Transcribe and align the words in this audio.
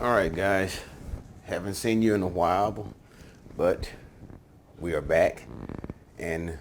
All 0.00 0.12
right, 0.12 0.32
guys. 0.32 0.78
Haven't 1.42 1.74
seen 1.74 2.02
you 2.02 2.14
in 2.14 2.22
a 2.22 2.28
while, 2.28 2.94
but 3.56 3.90
we 4.78 4.94
are 4.94 5.00
back. 5.00 5.42
And 6.16 6.56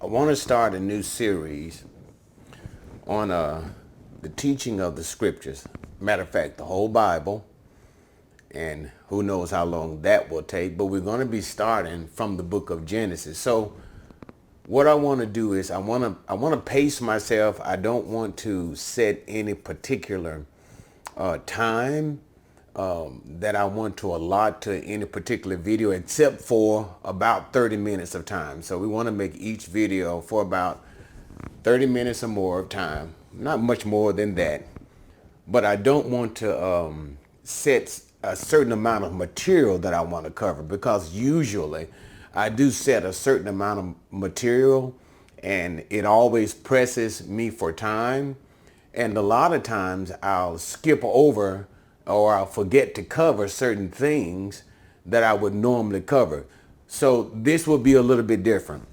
I 0.00 0.06
want 0.06 0.30
to 0.30 0.36
start 0.36 0.72
a 0.72 0.78
new 0.78 1.02
series 1.02 1.84
on 3.04 3.32
uh, 3.32 3.70
the 4.22 4.28
teaching 4.28 4.78
of 4.78 4.94
the 4.94 5.02
scriptures. 5.02 5.66
Matter 5.98 6.22
of 6.22 6.28
fact, 6.28 6.58
the 6.58 6.66
whole 6.66 6.88
Bible. 6.88 7.44
And 8.52 8.92
who 9.08 9.24
knows 9.24 9.50
how 9.50 9.64
long 9.64 10.02
that 10.02 10.30
will 10.30 10.44
take. 10.44 10.78
But 10.78 10.84
we're 10.84 11.00
going 11.00 11.18
to 11.18 11.26
be 11.26 11.40
starting 11.40 12.06
from 12.06 12.36
the 12.36 12.44
book 12.44 12.70
of 12.70 12.86
Genesis. 12.86 13.38
So 13.38 13.74
what 14.68 14.86
I 14.86 14.94
want 14.94 15.18
to 15.18 15.26
do 15.26 15.52
is 15.52 15.72
I 15.72 15.78
want 15.78 16.04
to 16.04 16.16
I 16.30 16.34
want 16.34 16.54
to 16.54 16.60
pace 16.60 17.00
myself. 17.00 17.60
I 17.64 17.74
don't 17.74 18.06
want 18.06 18.36
to 18.38 18.76
set 18.76 19.24
any 19.26 19.54
particular 19.54 20.46
uh, 21.16 21.38
time 21.44 22.20
um, 22.76 23.22
that 23.24 23.56
I 23.56 23.64
want 23.64 23.96
to 23.98 24.14
allot 24.14 24.60
to 24.62 24.84
any 24.84 25.06
particular 25.06 25.56
video 25.56 25.90
except 25.90 26.42
for 26.42 26.94
about 27.04 27.52
30 27.52 27.78
minutes 27.78 28.14
of 28.14 28.26
time. 28.26 28.60
So 28.62 28.78
we 28.78 28.86
want 28.86 29.06
to 29.06 29.12
make 29.12 29.34
each 29.36 29.66
video 29.66 30.20
for 30.20 30.42
about 30.42 30.84
30 31.64 31.86
minutes 31.86 32.22
or 32.22 32.28
more 32.28 32.60
of 32.60 32.68
time. 32.68 33.14
Not 33.32 33.60
much 33.60 33.86
more 33.86 34.12
than 34.12 34.34
that. 34.34 34.66
But 35.48 35.64
I 35.64 35.76
don't 35.76 36.08
want 36.08 36.36
to 36.36 36.62
um, 36.62 37.16
set 37.44 38.00
a 38.22 38.36
certain 38.36 38.72
amount 38.72 39.04
of 39.04 39.14
material 39.14 39.78
that 39.78 39.94
I 39.94 40.02
want 40.02 40.26
to 40.26 40.30
cover 40.30 40.62
because 40.62 41.14
usually 41.14 41.86
I 42.34 42.50
do 42.50 42.70
set 42.70 43.04
a 43.04 43.12
certain 43.12 43.48
amount 43.48 43.78
of 43.78 43.94
material 44.10 44.94
and 45.42 45.82
it 45.88 46.04
always 46.04 46.52
presses 46.52 47.26
me 47.26 47.48
for 47.48 47.72
time. 47.72 48.36
And 48.92 49.16
a 49.16 49.22
lot 49.22 49.54
of 49.54 49.62
times 49.62 50.12
I'll 50.22 50.58
skip 50.58 51.00
over 51.02 51.68
or 52.06 52.34
I'll 52.34 52.46
forget 52.46 52.94
to 52.96 53.02
cover 53.02 53.48
certain 53.48 53.90
things 53.90 54.62
that 55.04 55.22
I 55.22 55.32
would 55.34 55.54
normally 55.54 56.00
cover. 56.00 56.46
So 56.86 57.30
this 57.34 57.66
will 57.66 57.78
be 57.78 57.94
a 57.94 58.02
little 58.02 58.24
bit 58.24 58.42
different. 58.42 58.84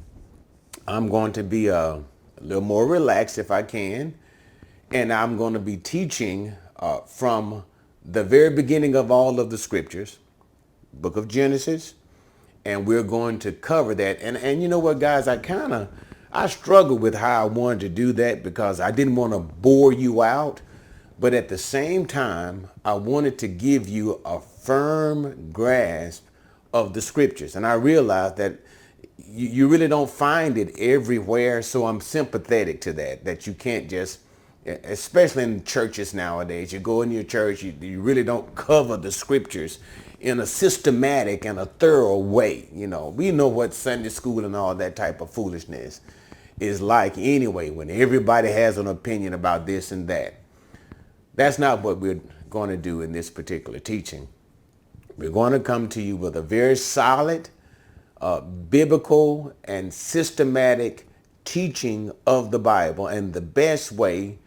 I'm 0.88 1.08
going 1.08 1.32
to 1.34 1.44
be 1.44 1.68
a, 1.68 1.78
uh, 1.78 2.00
a 2.40 2.44
little 2.44 2.64
more 2.64 2.86
relaxed 2.88 3.38
if 3.38 3.52
I 3.52 3.64
can. 3.64 4.16
And 4.92 5.14
I'm 5.14 5.38
going 5.38 5.54
to 5.54 5.60
be 5.60 5.78
teaching 5.78 6.54
uh, 6.78 7.00
from 7.02 7.64
the 8.04 8.24
very 8.24 8.50
beginning 8.50 8.96
of 8.96 9.10
all 9.10 9.40
of 9.40 9.50
the 9.50 9.58
scriptures, 9.58 10.20
book 10.94 11.16
of 11.16 11.28
Genesis, 11.28 11.96
and 12.66 12.86
we're 12.86 13.04
going 13.04 13.40
to 13.40 13.52
cover 13.52 13.96
that. 13.96 14.22
And 14.22 14.38
and 14.38 14.62
you 14.62 14.68
know 14.68 14.80
what, 14.80 15.00
guys, 15.00 15.28
I 15.28 15.38
kind 15.38 15.74
of 15.74 15.90
I 16.32 16.48
struggled 16.48 17.02
with 17.02 17.16
how 17.16 17.44
I 17.44 17.46
wanted 17.46 17.80
to 17.82 17.90
do 17.90 18.12
that 18.14 18.44
because 18.44 18.80
I 18.80 18.92
didn't 18.92 19.16
want 19.16 19.34
to 19.34 19.40
bore 19.40 19.94
you 19.94 20.22
out, 20.22 20.62
but 21.20 21.34
at 21.34 21.50
the 21.50 21.58
same 21.58 22.06
time, 22.06 22.70
I 22.84 22.94
wanted 22.94 23.38
to 23.40 23.48
give 23.48 23.88
you 23.88 24.22
a 24.26 24.40
firm 24.40 25.52
grasp 25.52 26.26
of 26.74 26.94
the 26.94 27.02
scriptures. 27.02 27.56
And 27.56 27.66
I 27.66 27.74
realized 27.74 28.38
that 28.38 28.60
you, 29.18 29.48
you 29.48 29.68
really 29.68 29.88
don't 29.88 30.10
find 30.10 30.58
it 30.58 30.78
everywhere, 30.80 31.62
so 31.62 31.86
I'm 31.86 32.02
sympathetic 32.02 32.82
to 32.82 32.94
that. 32.94 33.26
That 33.26 33.46
you 33.48 33.54
can't 33.54 33.90
just 33.90 34.20
especially 34.66 35.44
in 35.44 35.64
churches 35.64 36.14
nowadays, 36.14 36.72
you 36.72 36.80
go 36.80 37.02
in 37.02 37.12
your 37.12 37.24
church, 37.24 37.64
you, 37.64 37.74
you 37.82 38.02
really 38.02 38.24
don't 38.24 38.56
cover 38.56 38.98
the 38.98 39.12
scriptures 39.12 39.80
in 40.22 40.40
a 40.40 40.46
systematic 40.46 41.46
and 41.46 41.60
a 41.60 41.66
thorough 41.66 42.18
way. 42.18 42.70
You 42.74 42.88
know, 42.88 43.10
we 43.10 43.32
know 43.32 43.50
what 43.50 43.74
Sunday 43.74 44.10
school 44.10 44.46
and 44.46 44.56
all 44.56 44.74
that 44.76 44.96
type 44.96 45.20
of 45.20 45.30
foolishness 45.30 46.02
is 46.60 46.82
like 46.82 47.18
anyway, 47.18 47.70
when 47.72 47.90
everybody 47.90 48.50
has 48.50 48.78
an 48.78 48.88
opinion 48.88 49.34
about 49.34 49.66
this 49.66 49.92
and 49.92 50.08
that. 50.08 50.36
That's 51.36 51.58
not 51.58 51.82
what 51.82 52.00
we're 52.00 52.22
going 52.50 52.70
to 52.70 52.78
do 52.78 53.02
in 53.02 53.12
this 53.12 53.30
particular 53.30 53.80
teaching. 53.80 54.28
We're 55.18 55.32
going 55.32 55.54
to 55.54 55.60
come 55.60 55.90
to 55.90 56.02
you 56.02 56.16
with 56.16 56.36
a 56.36 56.42
very 56.42 56.76
solid, 56.76 57.50
uh, 58.22 58.42
biblical, 58.42 59.54
and 59.64 59.94
systematic 59.94 61.08
teaching 61.46 62.12
of 62.26 62.52
the 62.52 62.60
Bible. 62.60 63.08
And 63.08 63.34
the 63.34 63.42
best 63.42 63.92
way 63.92 64.40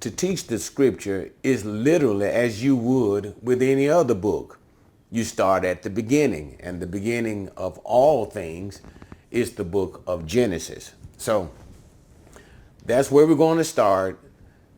to 0.00 0.10
teach 0.10 0.46
the 0.46 0.58
scripture 0.58 1.30
is 1.42 1.64
literally 1.64 2.26
as 2.26 2.62
you 2.62 2.76
would 2.76 3.36
with 3.40 3.62
any 3.62 3.88
other 3.88 4.14
book 4.14 4.58
you 5.12 5.24
start 5.24 5.64
at 5.64 5.82
the 5.82 5.90
beginning. 5.90 6.56
And 6.60 6.80
the 6.80 6.86
beginning 6.86 7.50
of 7.56 7.78
all 7.78 8.24
things 8.24 8.80
is 9.30 9.52
the 9.52 9.64
book 9.64 10.02
of 10.06 10.26
Genesis. 10.26 10.92
So 11.18 11.50
that's 12.84 13.10
where 13.10 13.26
we're 13.26 13.34
going 13.34 13.58
to 13.58 13.64
start. 13.64 14.18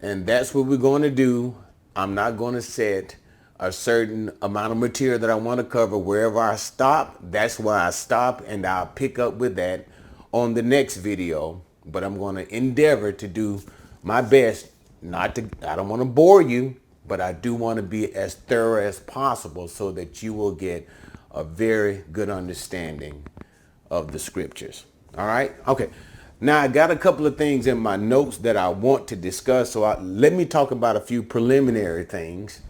And 0.05 0.27
that's 0.27 0.55
what 0.55 0.67
we're 0.67 0.77
going 0.77 1.03
to 1.03 1.11
do. 1.11 1.57
I'm 1.97 2.15
not 2.15 2.37
going 2.37 2.55
to 2.55 2.63
set 2.63 3.17
a 3.59 3.73
certain 3.73 4.31
amount 4.43 4.73
of 4.73 4.79
material 4.79 5.19
that 5.19 5.31
I 5.31 5.35
want 5.35 5.59
to 5.59 5.65
cover. 5.65 5.97
Wherever 5.97 6.39
I 6.39 6.57
stop, 6.57 7.19
that's 7.23 7.59
where 7.59 7.79
I 7.79 7.91
stop. 7.91 8.43
And 8.47 8.67
I'll 8.67 8.87
pick 8.87 9.19
up 9.19 9.35
with 9.35 9.57
that 9.57 9.87
on 10.33 10.55
the 10.55 10.63
next 10.63 10.97
video. 10.97 11.63
But 11.87 12.05
I'm 12.05 12.19
going 12.19 12.37
to 12.37 12.55
endeavor 12.55 13.13
to 13.13 13.29
do 13.29 13.63
my 14.03 14.21
best 14.21 14.69
not 15.01 15.35
to, 15.37 15.49
I 15.67 15.77
don't 15.77 15.89
want 15.89 16.03
to 16.03 16.07
bore 16.07 16.43
you 16.43 16.77
but 17.07 17.21
I 17.21 17.33
do 17.33 17.55
want 17.55 17.77
to 17.77 17.83
be 17.83 18.15
as 18.15 18.35
thorough 18.35 18.83
as 18.83 18.99
possible 19.01 19.69
so 19.69 19.93
that 19.93 20.23
you 20.23 20.33
will 20.33 20.53
get 20.53 20.89
a 21.31 21.45
very 21.45 22.05
good 22.13 22.31
understanding 22.31 23.27
of 23.91 24.13
the 24.13 24.19
scriptures. 24.19 24.85
All 25.17 25.27
right? 25.27 25.53
Okay. 25.67 25.91
Now 26.45 26.61
I 26.61 26.69
got 26.69 26.91
a 26.91 26.97
couple 26.97 27.27
of 27.27 27.39
things 27.39 27.67
in 27.67 27.79
my 27.79 27.97
notes 27.97 28.37
that 28.37 28.55
I 28.55 28.69
want 28.69 29.09
to 29.09 29.17
discuss. 29.17 29.71
So 29.71 29.85
I, 29.85 29.99
let 29.99 30.35
me 30.35 30.45
talk 30.45 30.73
about 30.73 30.95
a 30.95 31.01
few 31.01 31.23
preliminary 31.23 32.05
things 32.05 32.61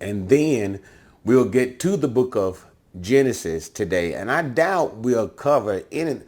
and 0.00 0.28
then 0.28 0.78
we'll 1.24 1.48
get 1.48 1.80
to 1.80 1.96
the 1.96 2.06
book 2.06 2.36
of 2.36 2.64
Genesis 3.00 3.68
today. 3.68 4.14
And 4.14 4.30
I 4.30 4.42
doubt 4.42 4.98
we'll 4.98 5.26
cover 5.26 5.82
any 5.90 6.20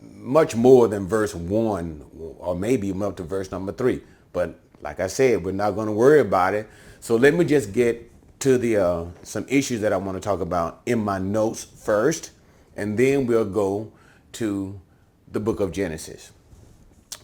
much 0.00 0.56
more 0.56 0.88
than 0.88 1.06
verse 1.06 1.34
one 1.34 2.06
or 2.38 2.54
maybe 2.54 2.90
up 2.92 3.18
to 3.18 3.22
verse 3.22 3.50
number 3.50 3.72
three. 3.72 4.00
But 4.32 4.58
like 4.80 5.00
I 5.00 5.06
said, 5.06 5.44
we're 5.44 5.52
not 5.52 5.72
going 5.72 5.88
to 5.88 5.92
worry 5.92 6.20
about 6.20 6.54
it. 6.54 6.66
So 7.00 7.16
let 7.16 7.34
me 7.34 7.44
just 7.44 7.74
get 7.74 8.10
to 8.40 8.56
the 8.56 8.78
uh, 8.78 9.04
some 9.22 9.44
issues 9.50 9.82
that 9.82 9.92
I 9.92 9.98
want 9.98 10.16
to 10.16 10.26
talk 10.26 10.40
about 10.40 10.80
in 10.86 10.98
my 11.04 11.18
notes 11.18 11.62
first, 11.62 12.30
and 12.74 12.98
then 12.98 13.26
we'll 13.26 13.44
go 13.44 13.92
to 14.32 14.80
the 15.30 15.40
book 15.40 15.60
of 15.60 15.72
Genesis. 15.72 16.32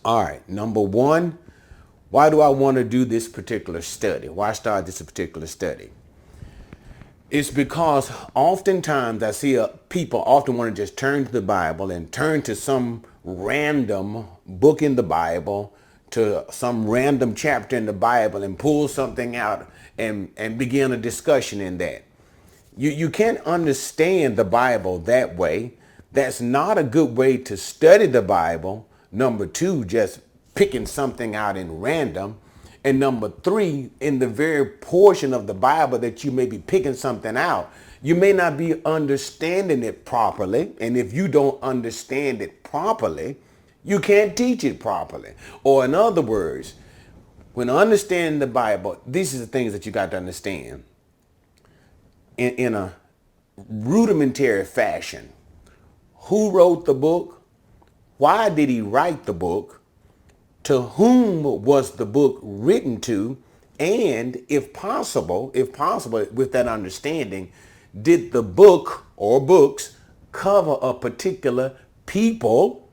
All 0.04 0.22
right, 0.22 0.48
number 0.48 0.80
one, 0.80 1.38
why 2.10 2.30
do 2.30 2.40
I 2.40 2.48
want 2.48 2.76
to 2.76 2.84
do 2.84 3.04
this 3.04 3.28
particular 3.28 3.82
study? 3.82 4.28
Why 4.28 4.52
start 4.52 4.86
this 4.86 5.02
particular 5.02 5.46
study? 5.46 5.90
It's 7.30 7.50
because 7.50 8.12
oftentimes 8.34 9.22
I 9.22 9.32
see 9.32 9.58
uh, 9.58 9.68
people 9.88 10.22
often 10.24 10.56
want 10.56 10.74
to 10.74 10.82
just 10.82 10.96
turn 10.96 11.26
to 11.26 11.32
the 11.32 11.42
Bible 11.42 11.90
and 11.90 12.12
turn 12.12 12.42
to 12.42 12.54
some 12.54 13.02
random 13.24 14.26
book 14.46 14.80
in 14.80 14.94
the 14.94 15.02
Bible 15.02 15.74
to 16.10 16.44
some 16.50 16.88
random 16.88 17.34
chapter 17.34 17.76
in 17.76 17.86
the 17.86 17.92
Bible 17.92 18.44
and 18.44 18.56
pull 18.56 18.86
something 18.86 19.34
out 19.34 19.68
and, 19.98 20.32
and 20.36 20.56
begin 20.56 20.92
a 20.92 20.96
discussion 20.96 21.60
in 21.60 21.78
that. 21.78 22.04
You, 22.76 22.90
you 22.90 23.10
can't 23.10 23.38
understand 23.40 24.36
the 24.36 24.44
Bible 24.44 24.98
that 25.00 25.34
way. 25.34 25.72
That's 26.16 26.40
not 26.40 26.78
a 26.78 26.82
good 26.82 27.14
way 27.14 27.36
to 27.36 27.58
study 27.58 28.06
the 28.06 28.22
Bible. 28.22 28.88
Number 29.12 29.46
two, 29.46 29.84
just 29.84 30.20
picking 30.54 30.86
something 30.86 31.36
out 31.36 31.58
in 31.58 31.78
random. 31.78 32.38
And 32.82 32.98
number 32.98 33.28
three, 33.28 33.90
in 34.00 34.18
the 34.18 34.26
very 34.26 34.64
portion 34.64 35.34
of 35.34 35.46
the 35.46 35.52
Bible 35.52 35.98
that 35.98 36.24
you 36.24 36.30
may 36.30 36.46
be 36.46 36.56
picking 36.56 36.94
something 36.94 37.36
out, 37.36 37.70
you 38.00 38.14
may 38.14 38.32
not 38.32 38.56
be 38.56 38.82
understanding 38.86 39.82
it 39.82 40.06
properly. 40.06 40.72
And 40.80 40.96
if 40.96 41.12
you 41.12 41.28
don't 41.28 41.62
understand 41.62 42.40
it 42.40 42.62
properly, 42.62 43.36
you 43.84 44.00
can't 44.00 44.34
teach 44.34 44.64
it 44.64 44.80
properly. 44.80 45.34
Or 45.64 45.84
in 45.84 45.94
other 45.94 46.22
words, 46.22 46.76
when 47.52 47.68
understanding 47.68 48.38
the 48.38 48.46
Bible, 48.46 49.02
these 49.06 49.34
are 49.34 49.38
the 49.38 49.46
things 49.46 49.74
that 49.74 49.84
you 49.84 49.92
got 49.92 50.12
to 50.12 50.16
understand 50.16 50.82
in, 52.38 52.54
in 52.54 52.74
a 52.74 52.94
rudimentary 53.68 54.64
fashion. 54.64 55.34
Who 56.26 56.50
wrote 56.50 56.84
the 56.84 56.94
book? 56.94 57.42
Why 58.18 58.48
did 58.48 58.68
he 58.68 58.80
write 58.80 59.24
the 59.24 59.32
book? 59.32 59.80
To 60.64 60.82
whom 60.82 61.42
was 61.64 61.92
the 61.92 62.06
book 62.06 62.38
written 62.42 63.00
to? 63.02 63.38
And 63.78 64.42
if 64.48 64.72
possible, 64.72 65.50
if 65.54 65.72
possible, 65.72 66.26
with 66.32 66.52
that 66.52 66.66
understanding, 66.66 67.52
did 68.00 68.32
the 68.32 68.42
book 68.42 69.06
or 69.16 69.40
books 69.40 69.96
cover 70.32 70.76
a 70.82 70.94
particular 70.94 71.76
people 72.06 72.90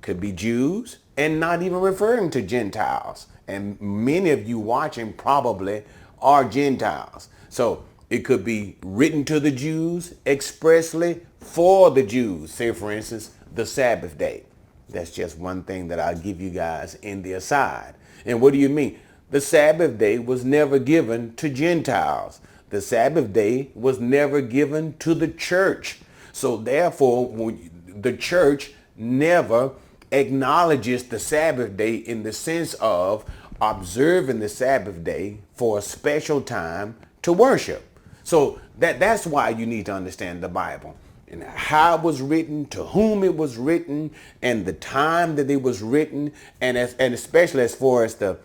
could 0.00 0.20
be 0.20 0.32
Jews 0.32 0.98
and 1.16 1.38
not 1.38 1.62
even 1.62 1.80
referring 1.80 2.30
to 2.30 2.42
Gentiles. 2.42 3.26
And 3.46 3.80
many 3.80 4.30
of 4.30 4.48
you 4.48 4.58
watching 4.58 5.12
probably 5.12 5.84
are 6.20 6.44
Gentiles. 6.44 7.28
So 7.48 7.84
it 8.10 8.24
could 8.24 8.44
be 8.44 8.76
written 8.84 9.24
to 9.24 9.40
the 9.40 9.52
Jews 9.52 10.14
expressly 10.26 11.20
for 11.38 11.90
the 11.92 12.02
Jews. 12.02 12.52
Say, 12.52 12.72
for 12.72 12.92
instance, 12.92 13.30
the 13.54 13.64
Sabbath 13.64 14.18
day. 14.18 14.44
That's 14.88 15.12
just 15.12 15.38
one 15.38 15.62
thing 15.62 15.88
that 15.88 16.00
I'll 16.00 16.18
give 16.18 16.40
you 16.40 16.50
guys 16.50 16.96
in 16.96 17.22
the 17.22 17.34
aside. 17.34 17.94
And 18.26 18.40
what 18.40 18.52
do 18.52 18.58
you 18.58 18.68
mean? 18.68 18.98
The 19.30 19.40
Sabbath 19.40 19.96
day 19.96 20.18
was 20.18 20.44
never 20.44 20.80
given 20.80 21.36
to 21.36 21.48
Gentiles. 21.48 22.40
The 22.70 22.80
Sabbath 22.80 23.32
day 23.32 23.70
was 23.74 24.00
never 24.00 24.40
given 24.40 24.96
to 24.98 25.14
the 25.14 25.28
church. 25.28 26.00
So 26.32 26.56
therefore, 26.56 27.54
the 27.86 28.16
church 28.16 28.72
never 28.96 29.72
acknowledges 30.10 31.04
the 31.04 31.20
Sabbath 31.20 31.76
day 31.76 31.94
in 31.94 32.24
the 32.24 32.32
sense 32.32 32.74
of 32.74 33.24
observing 33.60 34.40
the 34.40 34.48
Sabbath 34.48 35.04
day 35.04 35.38
for 35.54 35.78
a 35.78 35.82
special 35.82 36.40
time 36.40 36.96
to 37.22 37.32
worship. 37.32 37.84
So 38.30 38.60
that 38.78 39.00
that's 39.00 39.26
why 39.26 39.48
you 39.48 39.66
need 39.66 39.86
to 39.86 39.92
understand 39.92 40.40
the 40.40 40.48
Bible 40.48 40.94
and 41.26 41.42
how 41.42 41.96
it 41.96 42.02
was 42.02 42.22
written, 42.22 42.64
to 42.66 42.84
whom 42.84 43.24
it 43.24 43.36
was 43.36 43.56
written, 43.56 44.12
and 44.40 44.64
the 44.64 44.72
time 44.72 45.34
that 45.34 45.50
it 45.50 45.60
was 45.60 45.82
written, 45.82 46.32
and 46.60 46.78
as 46.78 46.94
and 47.00 47.12
especially 47.12 47.64
as 47.64 47.74
far 47.74 48.04
as 48.04 48.14
the 48.14 48.38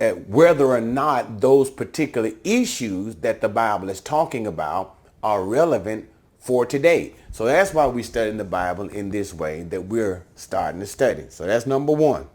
uh, 0.00 0.10
whether 0.10 0.66
or 0.66 0.80
not 0.80 1.40
those 1.40 1.68
particular 1.68 2.30
issues 2.44 3.16
that 3.16 3.40
the 3.40 3.48
Bible 3.48 3.88
is 3.88 4.00
talking 4.00 4.46
about 4.46 4.94
are 5.20 5.42
relevant 5.42 6.08
for 6.38 6.64
today. 6.64 7.14
So 7.32 7.44
that's 7.44 7.74
why 7.74 7.88
we 7.88 8.04
study 8.04 8.30
the 8.36 8.44
Bible 8.44 8.88
in 8.88 9.10
this 9.10 9.34
way 9.34 9.64
that 9.64 9.86
we're 9.86 10.24
starting 10.36 10.78
to 10.78 10.86
study. 10.86 11.24
So 11.30 11.44
that's 11.44 11.66
number 11.66 11.92
one. 11.92 12.28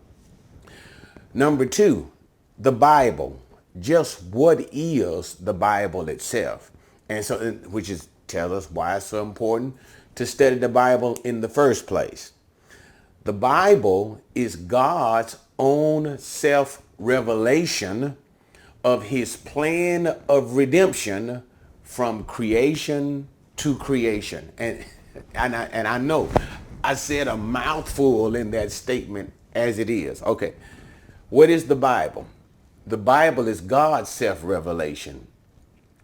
Number 1.33 1.65
two, 1.65 2.11
the 2.57 2.73
Bible. 2.73 3.41
Just 3.79 4.21
what 4.23 4.67
is 4.73 5.35
the 5.35 5.53
Bible 5.53 6.09
itself? 6.09 6.71
And 7.09 7.25
so, 7.25 7.51
which 7.69 7.89
is 7.89 8.07
tell 8.27 8.53
us 8.55 8.69
why 8.71 8.95
it's 8.97 9.07
so 9.07 9.23
important 9.23 9.75
to 10.15 10.25
study 10.25 10.55
the 10.55 10.69
Bible 10.69 11.19
in 11.23 11.41
the 11.41 11.49
first 11.49 11.87
place. 11.87 12.31
The 13.23 13.33
Bible 13.33 14.21
is 14.35 14.55
God's 14.55 15.37
own 15.57 16.17
self-revelation 16.19 18.15
of 18.83 19.03
his 19.03 19.35
plan 19.35 20.15
of 20.29 20.55
redemption 20.55 21.43
from 21.83 22.23
creation 22.23 23.27
to 23.57 23.75
creation. 23.75 24.51
And, 24.57 24.85
and, 25.35 25.55
I, 25.55 25.65
and 25.65 25.87
I 25.87 25.97
know 25.97 26.29
I 26.83 26.93
said 26.93 27.27
a 27.27 27.35
mouthful 27.35 28.35
in 28.35 28.51
that 28.51 28.71
statement 28.71 29.33
as 29.53 29.79
it 29.79 29.89
is. 29.89 30.21
Okay. 30.23 30.53
What 31.29 31.49
is 31.49 31.65
the 31.67 31.75
Bible? 31.75 32.25
The 32.87 32.97
Bible 32.97 33.47
is 33.47 33.61
God's 33.61 34.09
self-revelation. 34.09 35.27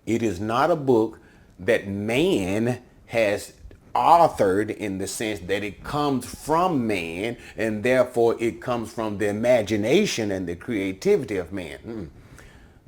It 0.06 0.22
is 0.24 0.40
not 0.40 0.72
a 0.72 0.76
book 0.76 1.20
that 1.60 1.88
man 1.88 2.82
has 3.08 3.54
authored 3.96 4.76
in 4.76 4.98
the 4.98 5.08
sense 5.08 5.40
that 5.40 5.64
it 5.64 5.84
comes 5.84 6.26
from 6.26 6.86
man 6.86 7.38
and 7.56 7.82
therefore 7.82 8.36
it 8.40 8.62
comes 8.62 8.92
from 8.92 9.18
the 9.18 9.28
imagination 9.28 10.32
and 10.32 10.48
the 10.48 10.56
creativity 10.56 11.38
of 11.38 11.54
man. 11.54 11.80
Mm. 11.86 12.10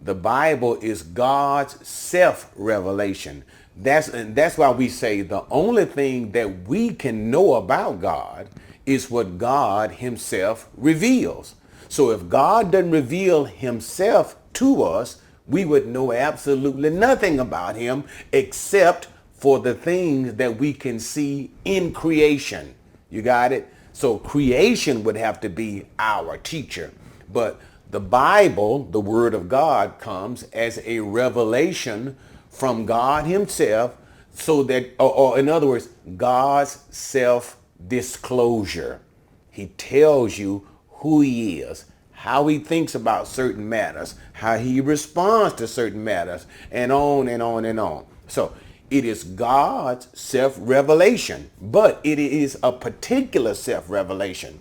The 0.03 0.15
Bible 0.15 0.75
is 0.81 1.01
God's 1.01 1.87
self-revelation. 1.87 3.43
That's 3.75 4.09
that's 4.11 4.57
why 4.57 4.71
we 4.71 4.89
say 4.89 5.21
the 5.21 5.45
only 5.49 5.85
thing 5.85 6.31
that 6.31 6.67
we 6.67 6.93
can 6.93 7.31
know 7.31 7.55
about 7.55 8.01
God 8.01 8.49
is 8.85 9.09
what 9.09 9.37
God 9.37 9.91
himself 9.91 10.69
reveals. 10.75 11.55
So 11.89 12.11
if 12.11 12.27
God 12.27 12.71
doesn't 12.71 12.91
reveal 12.91 13.45
himself 13.45 14.35
to 14.53 14.83
us, 14.83 15.21
we 15.47 15.65
would 15.65 15.87
know 15.87 16.11
absolutely 16.11 16.89
nothing 16.89 17.39
about 17.39 17.75
him 17.75 18.03
except 18.31 19.07
for 19.33 19.59
the 19.59 19.73
things 19.73 20.35
that 20.35 20.57
we 20.57 20.73
can 20.73 20.99
see 20.99 21.51
in 21.63 21.93
creation. 21.93 22.75
You 23.09 23.21
got 23.21 23.51
it? 23.51 23.71
So 23.93 24.17
creation 24.17 25.03
would 25.03 25.15
have 25.15 25.39
to 25.41 25.49
be 25.49 25.85
our 25.97 26.37
teacher. 26.37 26.91
But 27.31 27.59
the 27.89 27.99
Bible, 27.99 28.85
the 28.85 28.99
Word 28.99 29.33
of 29.33 29.47
God, 29.47 29.99
comes 29.99 30.43
as 30.53 30.79
a 30.85 30.99
revelation 30.99 32.17
from 32.49 32.85
God 32.85 33.25
himself 33.25 33.95
so 34.33 34.63
that, 34.63 34.91
or, 34.99 35.13
or 35.13 35.39
in 35.39 35.49
other 35.49 35.67
words, 35.67 35.89
God's 36.15 36.83
self-disclosure. 36.91 39.01
He 39.49 39.67
tells 39.67 40.37
you 40.37 40.67
who 40.89 41.21
he 41.21 41.61
is, 41.61 41.85
how 42.17 42.47
he 42.47 42.57
thinks 42.57 42.95
about 42.95 43.27
certain 43.27 43.69
matters, 43.69 44.15
how 44.33 44.57
he 44.57 44.81
responds 44.81 45.53
to 45.53 45.67
certain 45.67 46.03
matters, 46.03 46.47
and 46.71 46.91
on 46.91 47.27
and 47.27 47.43
on 47.43 47.63
and 47.63 47.79
on. 47.79 48.03
So 48.27 48.55
it 48.89 49.05
is 49.05 49.23
God's 49.23 50.07
self-revelation, 50.19 51.51
but 51.61 52.01
it 52.03 52.17
is 52.17 52.57
a 52.63 52.71
particular 52.71 53.53
self-revelation. 53.53 54.57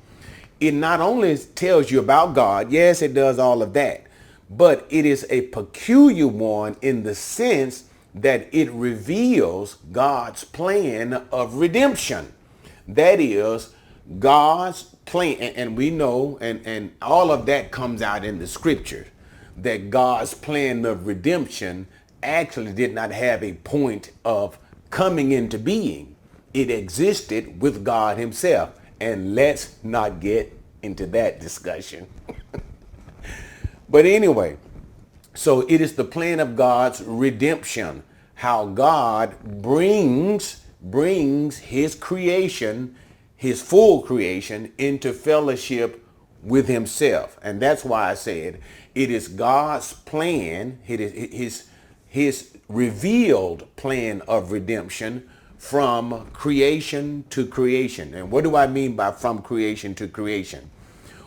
It 0.61 0.75
not 0.75 1.00
only 1.00 1.35
tells 1.38 1.91
you 1.91 1.99
about 1.99 2.35
God, 2.35 2.70
yes, 2.70 3.00
it 3.00 3.14
does 3.14 3.38
all 3.38 3.62
of 3.62 3.73
that, 3.73 4.05
but 4.50 4.87
it 4.91 5.06
is 5.06 5.26
a 5.31 5.43
peculiar 5.49 6.29
one 6.29 6.76
in 6.82 7.05
the 7.05 7.14
sense 7.14 7.85
that 8.14 8.49
it 8.52 8.70
reveals 8.70 9.76
God's 9.93 10.44
plan 10.44 11.14
of 11.32 11.55
redemption. 11.55 12.35
That 12.87 13.19
is 13.19 13.70
God's 14.19 14.85
plan, 15.05 15.37
and, 15.38 15.76
we 15.76 15.91
know, 15.91 16.38
and, 16.41 16.61
and 16.64 16.93
all 17.03 17.31
of 17.31 17.47
that 17.47 17.70
comes 17.70 18.03
out 18.03 18.25
in 18.25 18.38
the 18.38 18.47
scripture, 18.47 19.06
that 19.56 19.91
God's 19.91 20.35
plan 20.35 20.85
of 20.85 21.06
redemption 21.06 21.87
actually 22.23 22.73
did 22.73 22.94
not 22.94 23.11
have 23.12 23.43
a 23.43 23.55
point 23.55 24.11
of 24.25 24.58
coming 24.91 25.32
into 25.32 25.58
being. 25.58 26.14
It 26.55 26.70
existed 26.70 27.61
with 27.61 27.85
God 27.85 28.19
himself. 28.19 28.79
And 29.00 29.35
let's 29.35 29.76
not 29.82 30.20
get 30.20 30.59
into 30.82 31.06
that 31.06 31.41
discussion. 31.41 32.06
but 33.88 34.06
anyway, 34.06 34.56
so 35.35 35.61
it 35.69 35.81
is 35.81 35.97
the 35.97 36.05
plan 36.05 36.41
of 36.41 36.56
God's 36.56 37.02
redemption, 37.02 38.02
how 38.37 38.67
God 38.67 39.38
brings 39.43 40.62
brings 40.81 41.59
his 41.59 41.94
creation, 41.94 42.94
his 43.37 43.61
full 43.62 44.03
creation 44.03 44.73
into 44.79 45.12
fellowship 45.12 46.03
with 46.43 46.69
himself. 46.69 47.38
And 47.43 47.61
that's 47.61 47.85
why 47.85 48.11
I 48.11 48.15
said 48.15 48.61
it 48.94 49.11
is 49.11 49.29
God's 49.29 49.93
plan, 49.93 50.79
it 50.87 51.00
is 51.00 51.12
his 51.12 51.67
his 52.06 52.56
revealed 52.69 53.75
plan 53.77 54.23
of 54.23 54.50
redemption 54.50 55.29
from 55.59 56.31
creation 56.33 57.25
to 57.31 57.47
creation. 57.47 58.14
And 58.14 58.31
what 58.31 58.45
do 58.45 58.57
I 58.57 58.66
mean 58.66 58.97
by 58.97 59.12
from 59.12 59.43
creation 59.43 59.95
to 59.97 60.09
creation? 60.09 60.71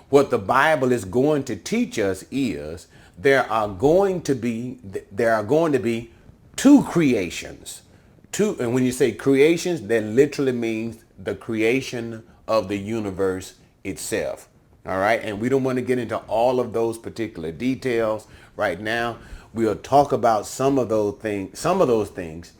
What 0.09 0.31
the 0.31 0.39
Bible 0.39 0.91
is 0.91 1.05
going 1.05 1.43
to 1.43 1.55
teach 1.55 1.99
us 1.99 2.25
is 2.31 2.87
there 3.17 3.49
are 3.51 3.67
going 3.67 4.21
to 4.23 4.33
be 4.33 4.79
there 5.11 5.33
are 5.33 5.43
going 5.43 5.73
to 5.73 5.79
be 5.79 6.11
two 6.55 6.83
creations. 6.83 7.83
Two 8.31 8.55
and 8.59 8.73
when 8.73 8.83
you 8.83 8.91
say 8.91 9.11
creations, 9.11 9.81
that 9.81 10.03
literally 10.03 10.53
means 10.53 11.03
the 11.21 11.35
creation 11.35 12.23
of 12.47 12.67
the 12.67 12.77
universe 12.77 13.55
itself. 13.83 14.47
All 14.85 14.97
right? 14.97 15.21
And 15.21 15.39
we 15.39 15.49
don't 15.49 15.63
want 15.63 15.77
to 15.77 15.83
get 15.83 15.99
into 15.99 16.17
all 16.17 16.59
of 16.59 16.73
those 16.73 16.97
particular 16.97 17.51
details 17.51 18.27
right 18.55 18.79
now. 18.79 19.17
We'll 19.53 19.75
talk 19.75 20.11
about 20.11 20.45
some 20.45 20.77
of 20.77 20.89
those 20.89 21.15
things, 21.15 21.59
some 21.59 21.81
of 21.81 21.87
those 21.87 22.09
things 22.09 22.53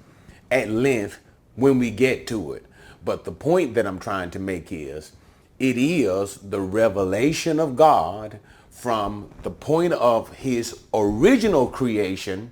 at 0.51 0.69
length 0.69 1.19
when 1.55 1.79
we 1.79 1.91
get 1.91 2.27
to 2.27 2.53
it. 2.53 2.65
But 3.03 3.23
the 3.23 3.31
point 3.31 3.75
that 3.75 3.87
I'm 3.87 3.99
trying 3.99 4.31
to 4.31 4.39
make 4.39 4.71
is 4.71 5.13
it 5.57 5.77
is 5.77 6.35
the 6.35 6.61
revelation 6.61 7.59
of 7.59 7.75
God 7.75 8.39
from 8.69 9.29
the 9.43 9.51
point 9.51 9.93
of 9.93 10.33
his 10.33 10.79
original 10.93 11.67
creation. 11.67 12.51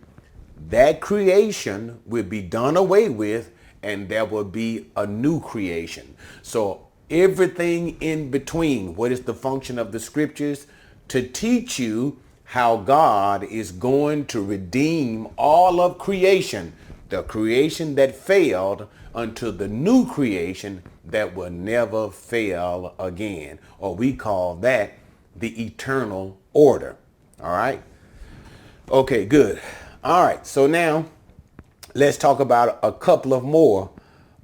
That 0.70 1.00
creation 1.00 2.00
will 2.06 2.24
be 2.24 2.42
done 2.42 2.76
away 2.76 3.10
with 3.10 3.52
and 3.84 4.10
there 4.10 4.26
will 4.26 4.44
be 4.44 4.88
a 4.96 5.06
new 5.06 5.40
creation. 5.40 6.16
So 6.42 6.88
everything 7.10 7.98
in 8.02 8.32
between, 8.32 8.96
what 8.96 9.12
is 9.12 9.22
the 9.22 9.34
function 9.34 9.80
of 9.80 9.92
the 9.92 10.00
scriptures? 10.00 10.68
To 11.10 11.26
teach 11.26 11.80
you 11.80 12.20
how 12.44 12.78
God 12.78 13.44
is 13.44 13.72
going 13.72 14.26
to 14.28 14.44
redeem 14.44 15.28
all 15.38 15.82
of 15.82 15.98
creation, 15.98 16.74
the 17.10 17.24
creation 17.24 17.96
that 17.96 18.16
failed 18.16 18.88
unto 19.14 19.52
the 19.52 19.68
new 19.68 20.06
creation 20.06 20.84
that 21.06 21.36
will 21.36 21.50
never 21.50 22.10
fail 22.10 22.94
again. 23.00 23.60
Or 23.80 23.96
we 23.96 24.14
call 24.14 24.56
that 24.58 24.94
the 25.36 25.66
eternal 25.66 26.38
order. 26.54 26.98
All 27.42 27.52
right. 27.52 27.82
Okay, 28.90 29.26
good. 29.26 29.62
All 30.04 30.24
right. 30.24 30.46
So 30.46 30.68
now 30.68 31.06
let's 31.98 32.18
talk 32.18 32.40
about 32.40 32.80
a 32.84 32.92
couple 32.92 33.34
of 33.34 33.44
more 33.44 33.90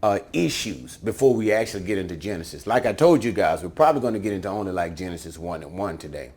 uh, 0.02 0.20
issues 0.34 0.98
before 0.98 1.34
we 1.36 1.52
actually 1.52 1.84
get 1.84 1.98
into 1.98 2.16
Genesis. 2.18 2.68
Like 2.68 2.86
I 2.86 2.94
told 2.94 3.24
you 3.24 3.32
guys, 3.32 3.64
we're 3.64 3.70
probably 3.70 4.02
going 4.02 4.16
to 4.16 4.20
get 4.20 4.34
into 4.34 4.50
only 4.50 4.72
like 4.72 4.96
Genesis 4.96 5.38
1 5.38 5.64
and 5.64 5.78
1 5.78 5.98
today 6.00 6.32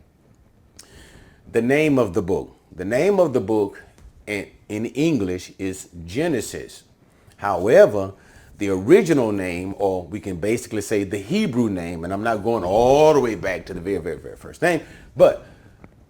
the 1.51 1.61
name 1.61 1.97
of 1.97 2.13
the 2.13 2.21
book. 2.21 2.55
The 2.71 2.85
name 2.85 3.19
of 3.19 3.33
the 3.33 3.39
book 3.39 3.81
in, 4.27 4.47
in 4.69 4.85
English 4.87 5.53
is 5.57 5.89
Genesis. 6.05 6.83
However, 7.37 8.13
the 8.57 8.69
original 8.69 9.31
name, 9.31 9.75
or 9.77 10.05
we 10.05 10.19
can 10.19 10.37
basically 10.37 10.81
say 10.81 11.03
the 11.03 11.17
Hebrew 11.17 11.69
name, 11.69 12.03
and 12.03 12.11
I'm 12.11 12.23
not 12.23 12.43
going 12.43 12.63
all 12.63 13.13
the 13.13 13.19
way 13.19 13.35
back 13.35 13.65
to 13.67 13.73
the 13.73 13.79
very, 13.79 13.99
very, 13.99 14.17
very 14.17 14.35
first 14.35 14.61
name, 14.61 14.81
but 15.15 15.45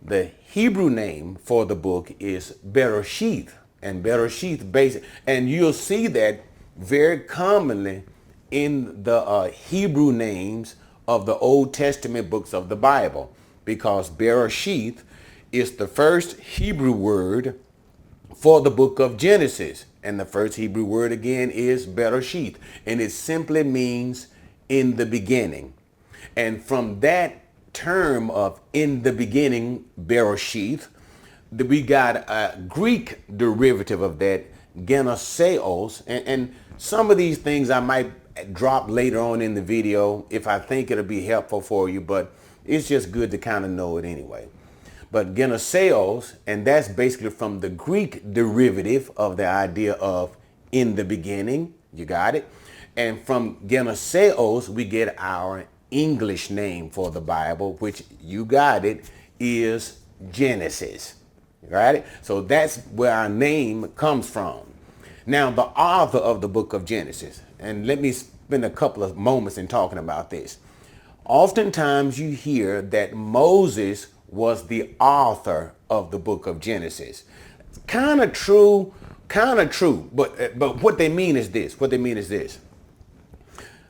The 0.04 0.32
Hebrew 0.52 0.90
name 0.90 1.36
for 1.44 1.66
the 1.66 1.76
book 1.76 2.14
is 2.18 2.56
Bereshith, 2.66 3.50
and 3.82 4.04
Bereshith 4.04 4.72
basic, 4.72 5.04
and 5.26 5.50
you'll 5.50 5.74
see 5.74 6.08
that 6.08 6.42
very 6.78 7.20
commonly 7.20 8.04
in 8.52 9.04
the 9.04 9.18
uh, 9.22 9.50
Hebrew 9.50 10.12
names 10.12 10.76
of 11.08 11.26
the 11.26 11.38
Old 11.38 11.74
Testament 11.74 12.30
books 12.30 12.54
of 12.54 12.70
the 12.70 12.76
Bible, 12.76 13.34
because 13.66 14.10
Bereshith 14.10 15.04
is 15.52 15.78
the 15.78 15.88
first 15.88 16.40
Hebrew 16.40 16.92
word 16.92 17.60
for 18.36 18.62
the 18.62 18.70
book 18.72 19.00
of 19.00 19.18
Genesis. 19.18 19.86
And 20.04 20.20
the 20.20 20.26
first 20.26 20.56
Hebrew 20.56 20.86
word 20.86 21.12
again 21.12 21.50
is 21.50 21.86
Bereshith. 21.86 22.56
And 22.86 23.02
it 23.02 23.12
simply 23.12 23.64
means 23.64 24.28
in 24.70 24.96
the 24.96 25.06
beginning. 25.06 25.74
And 26.36 26.64
from 26.64 27.00
that 27.02 27.42
term 27.74 28.30
of 28.30 28.60
in 28.74 29.04
the 29.04 29.12
beginning, 29.12 29.86
Bereshith, 30.00 30.88
we 31.52 31.82
got 31.82 32.18
a 32.30 32.60
Greek 32.68 33.20
derivative 33.38 34.02
of 34.02 34.20
that, 34.20 34.46
geneseos. 34.86 36.04
And, 36.08 36.28
and 36.28 36.56
some 36.78 37.12
of 37.12 37.18
these 37.18 37.38
things 37.38 37.70
I 37.70 37.80
might 37.80 38.12
drop 38.54 38.90
later 38.90 39.20
on 39.20 39.42
in 39.42 39.54
the 39.56 39.62
video 39.62 40.26
if 40.30 40.48
I 40.48 40.60
think 40.60 40.92
it'll 40.92 41.04
be 41.04 41.26
helpful 41.26 41.62
for 41.62 41.90
you, 41.90 42.02
but 42.02 42.34
it's 42.66 42.88
just 42.88 43.12
good 43.12 43.32
to 43.32 43.38
kind 43.38 43.66
of 43.66 43.72
know 43.72 43.98
it 43.98 44.06
anyway. 44.06 44.48
But 45.12 45.36
geneseos, 45.36 46.36
and 46.46 46.68
that's 46.68 46.90
basically 46.90 47.30
from 47.30 47.62
the 47.62 47.70
Greek 47.70 48.34
derivative 48.34 49.10
of 49.16 49.38
the 49.38 49.48
idea 49.48 49.94
of 49.94 50.36
in 50.72 50.96
the 50.96 51.06
beginning. 51.06 51.74
You 51.94 52.06
got 52.06 52.36
it? 52.36 52.48
And 52.96 53.22
from 53.22 53.58
geneseos, 53.66 54.70
we 54.70 54.84
get 54.84 55.16
our 55.18 55.66
English 55.92 56.50
name 56.50 56.90
for 56.90 57.10
the 57.12 57.22
Bible, 57.22 57.76
which 57.76 58.04
you 58.22 58.44
got 58.44 58.84
it, 58.84 59.10
is 59.40 60.00
Genesis. 60.32 61.17
It? 61.70 62.06
So 62.22 62.42
that's 62.42 62.78
where 62.92 63.12
our 63.12 63.30
name 63.30 63.90
comes 63.90 64.30
from. 64.30 64.60
Now, 65.26 65.52
the 65.52 65.64
author 65.64 66.20
of 66.20 66.42
the 66.42 66.48
book 66.48 66.74
of 66.74 66.86
Genesis, 66.86 67.42
and 67.60 67.86
let 67.86 68.00
me 68.00 68.12
spend 68.14 68.64
a 68.64 68.70
couple 68.70 69.04
of 69.04 69.18
moments 69.18 69.58
in 69.58 69.68
talking 69.68 69.98
about 69.98 70.30
this. 70.30 70.58
Oftentimes 71.26 72.18
you 72.18 72.32
hear 72.32 72.82
that 72.82 73.14
Moses 73.14 74.08
was 74.30 74.68
the 74.68 74.92
author 75.00 75.74
of 75.90 76.12
the 76.12 76.20
book 76.20 76.48
of 76.48 76.62
Genesis. 76.62 77.26
Kind 77.88 78.22
of 78.22 78.32
true, 78.32 78.94
kind 79.28 79.60
of 79.60 79.70
true, 79.70 80.10
but 80.14 80.58
but 80.58 80.82
what 80.82 80.98
they 80.98 81.10
mean 81.10 81.36
is 81.36 81.52
this. 81.52 81.80
What 81.80 81.90
they 81.90 81.98
mean 81.98 82.18
is 82.18 82.30
this. 82.30 82.60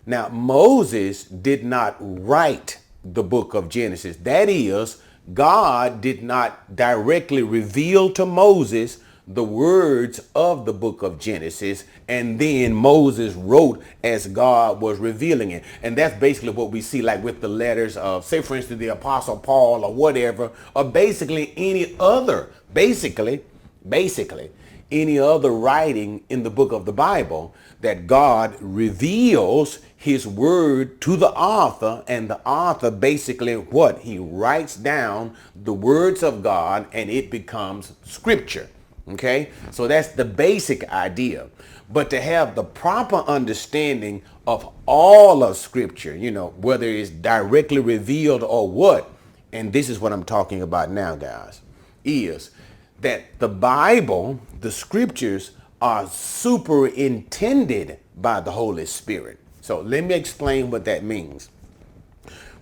Now, 0.07 0.29
Moses 0.29 1.25
did 1.25 1.63
not 1.63 1.97
write 1.99 2.79
the 3.03 3.23
book 3.23 3.53
of 3.53 3.69
Genesis. 3.69 4.15
That 4.17 4.49
is, 4.49 5.01
God 5.33 6.01
did 6.01 6.23
not 6.23 6.75
directly 6.75 7.43
reveal 7.43 8.09
to 8.11 8.25
Moses 8.25 8.99
the 9.27 9.43
words 9.43 10.21
of 10.33 10.65
the 10.65 10.71
book 10.71 11.03
of 11.03 11.19
Genesis, 11.19 11.83
and 12.07 12.39
then 12.39 12.73
Moses 12.73 13.33
wrote 13.33 13.83
as 14.01 14.25
God 14.27 14.79
was 14.79 14.99
revealing 14.99 15.51
it. 15.51 15.65
And 15.83 15.97
that's 15.97 16.17
basically 16.17 16.51
what 16.51 16.71
we 16.71 16.79
see 16.79 17.01
like 17.01 17.21
with 17.21 17.41
the 17.41 17.49
letters 17.49 17.97
of, 17.97 18.23
say 18.23 18.41
for 18.41 18.55
instance, 18.55 18.79
the 18.79 18.87
Apostle 18.87 19.37
Paul 19.37 19.83
or 19.83 19.93
whatever, 19.93 20.51
or 20.73 20.85
basically 20.85 21.53
any 21.57 21.93
other, 21.99 22.49
basically, 22.73 23.43
basically, 23.87 24.49
any 24.91 25.19
other 25.19 25.51
writing 25.51 26.23
in 26.29 26.43
the 26.43 26.49
book 26.49 26.71
of 26.71 26.85
the 26.85 26.93
Bible 26.93 27.53
that 27.81 28.07
God 28.07 28.55
reveals 28.59 29.79
his 29.95 30.27
word 30.27 31.01
to 31.01 31.15
the 31.15 31.31
author 31.31 32.03
and 32.07 32.29
the 32.29 32.39
author 32.47 32.91
basically 32.91 33.55
what? 33.55 33.99
He 33.99 34.17
writes 34.17 34.75
down 34.75 35.35
the 35.55 35.73
words 35.73 36.23
of 36.23 36.43
God 36.43 36.87
and 36.93 37.09
it 37.09 37.29
becomes 37.29 37.93
scripture. 38.03 38.69
Okay, 39.09 39.51
so 39.71 39.87
that's 39.87 40.09
the 40.09 40.25
basic 40.25 40.83
idea. 40.91 41.47
But 41.89 42.09
to 42.09 42.19
have 42.19 42.55
the 42.55 42.63
proper 42.63 43.17
understanding 43.17 44.21
of 44.45 44.69
all 44.85 45.43
of 45.43 45.55
Scripture, 45.55 46.15
you 46.15 46.29
know, 46.31 46.49
whether 46.57 46.85
it's 46.85 47.09
directly 47.09 47.79
revealed 47.79 48.43
or 48.43 48.69
what, 48.69 49.09
and 49.53 49.71
this 49.71 49.87
is 49.87 49.99
what 49.99 50.11
I'm 50.11 50.25
talking 50.25 50.61
about 50.61 50.91
now, 50.91 51.15
guys, 51.15 51.61
is 52.03 52.51
that 53.01 53.39
the 53.39 53.47
Bible, 53.47 54.39
the 54.61 54.71
Scriptures, 54.71 55.51
are 55.81 56.07
superintended 56.07 57.99
by 58.15 58.41
the 58.41 58.51
Holy 58.51 58.85
Spirit. 58.85 59.39
So 59.61 59.81
let 59.81 60.03
me 60.03 60.15
explain 60.15 60.71
what 60.71 60.85
that 60.85 61.03
means. 61.03 61.49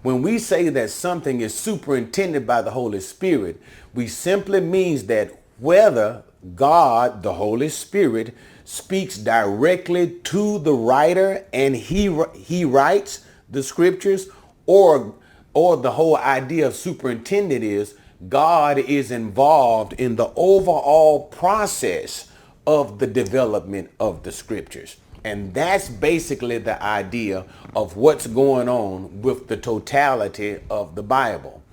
When 0.02 0.22
we 0.22 0.38
say 0.38 0.70
that 0.70 0.90
something 0.92 1.42
is 1.42 1.54
superintended 1.54 2.46
by 2.46 2.62
the 2.62 2.72
Holy 2.72 3.00
Spirit, 3.00 3.62
we 3.94 4.08
simply 4.08 4.62
means 4.62 5.06
that 5.06 5.32
whether 5.60 6.24
God, 6.56 7.24
the 7.24 7.34
Holy 7.34 7.70
Spirit, 7.70 8.36
speaks 8.66 9.18
directly 9.18 10.10
to 10.26 10.60
the 10.60 10.74
writer 10.74 11.46
and 11.54 11.76
he 11.76 12.24
he 12.34 12.66
writes 12.66 13.26
the 13.50 13.64
scriptures 13.64 14.28
or 14.66 15.16
or 15.54 15.78
the 15.78 15.92
whole 15.92 16.18
idea 16.18 16.68
of 16.68 16.76
superintendent 16.76 17.64
is 17.64 17.96
God 18.30 18.78
is 18.78 19.12
involved 19.12 19.94
in 19.94 20.16
the 20.16 20.32
overall 20.36 21.28
process 21.28 22.30
of 22.66 23.00
the 23.00 23.08
development 23.08 23.92
of 24.00 24.24
the 24.24 24.32
scriptures. 24.32 24.98
And 25.24 25.54
that's 25.54 25.90
basically 25.90 26.60
the 26.60 26.82
idea 26.82 27.46
of 27.76 27.98
what's 27.98 28.28
going 28.28 28.70
on 28.70 29.22
with 29.22 29.48
the 29.48 29.58
totality 29.58 30.60
of 30.70 30.96
the 30.96 31.04
Bible. 31.04 31.64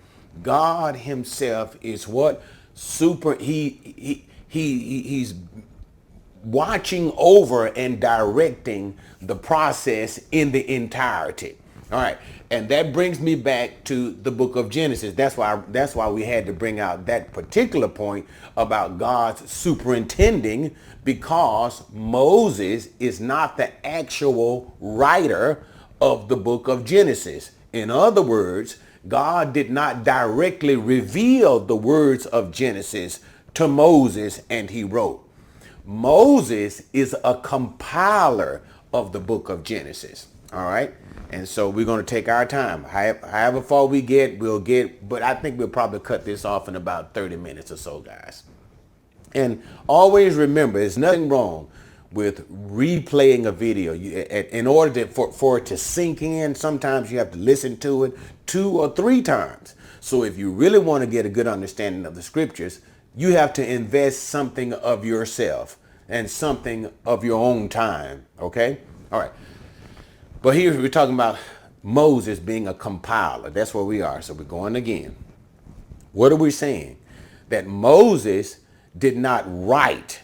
God 0.43 0.97
himself 0.97 1.77
is 1.83 2.09
what 2.09 2.43
super 2.75 3.35
he 3.35 3.79
he 3.97 4.25
he 4.49 5.03
he's 5.03 5.35
watching 6.45 7.13
over 7.17 7.67
and 7.67 8.01
directing 8.01 8.97
the 9.21 9.37
process 9.37 10.19
in 10.33 10.53
the 10.53 10.75
entirety. 10.75 11.57
All 11.93 12.01
right. 12.01 12.19
And 12.53 12.69
that 12.69 12.93
brings 12.93 13.19
me 13.19 13.35
back 13.35 13.83
to 13.85 14.13
the 14.13 14.31
book 14.31 14.57
of 14.57 14.69
Genesis. 14.69 15.15
That's 15.15 15.39
why 15.39 15.63
that's 15.69 15.97
why 15.97 16.09
we 16.11 16.25
had 16.25 16.45
to 16.45 16.53
bring 16.53 16.81
out 16.81 17.07
that 17.07 17.33
particular 17.33 17.89
point 17.89 18.27
about 18.59 18.99
God's 18.99 19.51
superintending 19.51 20.77
because 21.03 21.83
Moses 21.91 22.91
is 23.01 23.21
not 23.21 23.57
the 23.57 23.87
actual 23.87 24.77
writer 24.83 25.65
of 25.99 26.29
the 26.29 26.37
book 26.37 26.69
of 26.69 26.85
Genesis. 26.85 27.53
In 27.73 27.91
other 27.91 28.21
words, 28.21 28.77
God 29.09 29.55
did 29.55 29.71
not 29.71 30.05
directly 30.05 30.77
reveal 30.77 31.59
the 31.59 31.75
words 31.75 32.27
of 32.27 32.53
Genesis 32.53 33.21
to 33.55 33.67
Moses 33.67 34.43
and 34.51 34.69
he 34.69 34.85
wrote. 34.85 35.27
Moses 35.87 36.83
is 36.93 37.17
a 37.25 37.35
compiler 37.37 38.61
of 38.93 39.13
the 39.13 39.21
book 39.21 39.49
of 39.49 39.65
Genesis. 39.65 40.27
All 40.53 40.65
right. 40.65 40.95
And 41.31 41.49
so 41.49 41.71
we're 41.71 41.87
going 41.87 42.05
to 42.05 42.15
take 42.15 42.29
our 42.29 42.45
time. 42.45 42.85
However 42.85 43.63
far 43.63 43.87
we 43.87 44.03
get, 44.03 44.39
we'll 44.39 44.61
get, 44.61 45.09
but 45.09 45.23
I 45.23 45.35
think 45.35 45.59
we'll 45.59 45.69
probably 45.69 46.01
cut 46.01 46.27
this 46.27 46.45
off 46.45 46.69
in 46.69 46.77
about 46.77 47.15
30 47.15 47.37
minutes 47.37 47.73
or 47.73 47.79
so, 47.79 48.01
guys. 48.01 48.43
And 49.35 49.63
always 49.89 50.35
remember, 50.35 50.79
there's 50.79 50.99
nothing 50.99 51.31
wrong 51.31 51.71
with 52.13 52.47
replaying 52.51 53.47
a 53.47 53.53
video. 53.53 53.95
in 53.95 54.67
order 54.67 54.93
to, 54.93 55.07
for, 55.07 55.33
for 55.33 55.57
it 55.57 55.67
to 55.67 55.79
sink 55.79 56.21
in, 56.21 56.55
sometimes 56.55 57.11
you 57.11 57.19
have 57.19 57.31
to 57.33 57.39
listen 57.39 57.79
to 57.79 58.05
it 58.05 58.19
two 58.47 58.79
or 58.79 58.95
three 58.95 59.23
times. 59.23 59.75
So 60.01 60.23
if 60.23 60.37
you 60.37 60.51
really 60.51 60.79
want 60.79 61.03
to 61.03 61.07
get 61.07 61.25
a 61.25 61.31
good 61.31 61.47
understanding 61.47 62.05
of 62.05 62.15
the 62.15 62.23
scriptures, 62.23 62.81
you 63.17 63.33
have 63.33 63.55
to 63.55 63.67
invest 63.67 64.25
something 64.25 64.75
of 64.75 65.05
yourself 65.05 65.79
and 66.09 66.31
something 66.31 66.91
of 67.07 67.25
your 67.25 67.43
own 67.43 67.71
time. 67.71 68.27
Okay? 68.39 68.79
All 69.11 69.21
right. 69.21 69.33
But 70.43 70.57
here 70.57 70.77
we're 70.77 70.89
talking 70.89 71.15
about 71.15 71.39
Moses 71.85 72.41
being 72.41 72.67
a 72.67 72.75
compiler. 72.75 73.49
That's 73.49 73.73
where 73.73 73.85
we 73.85 74.03
are. 74.03 74.21
So 74.23 74.35
we're 74.35 74.43
going 74.43 74.75
again. 74.75 75.15
What 76.11 76.33
are 76.33 76.37
we 76.37 76.51
saying? 76.51 76.99
That 77.49 77.69
Moses 77.69 78.59
did 78.99 79.17
not 79.17 79.45
write 79.47 80.21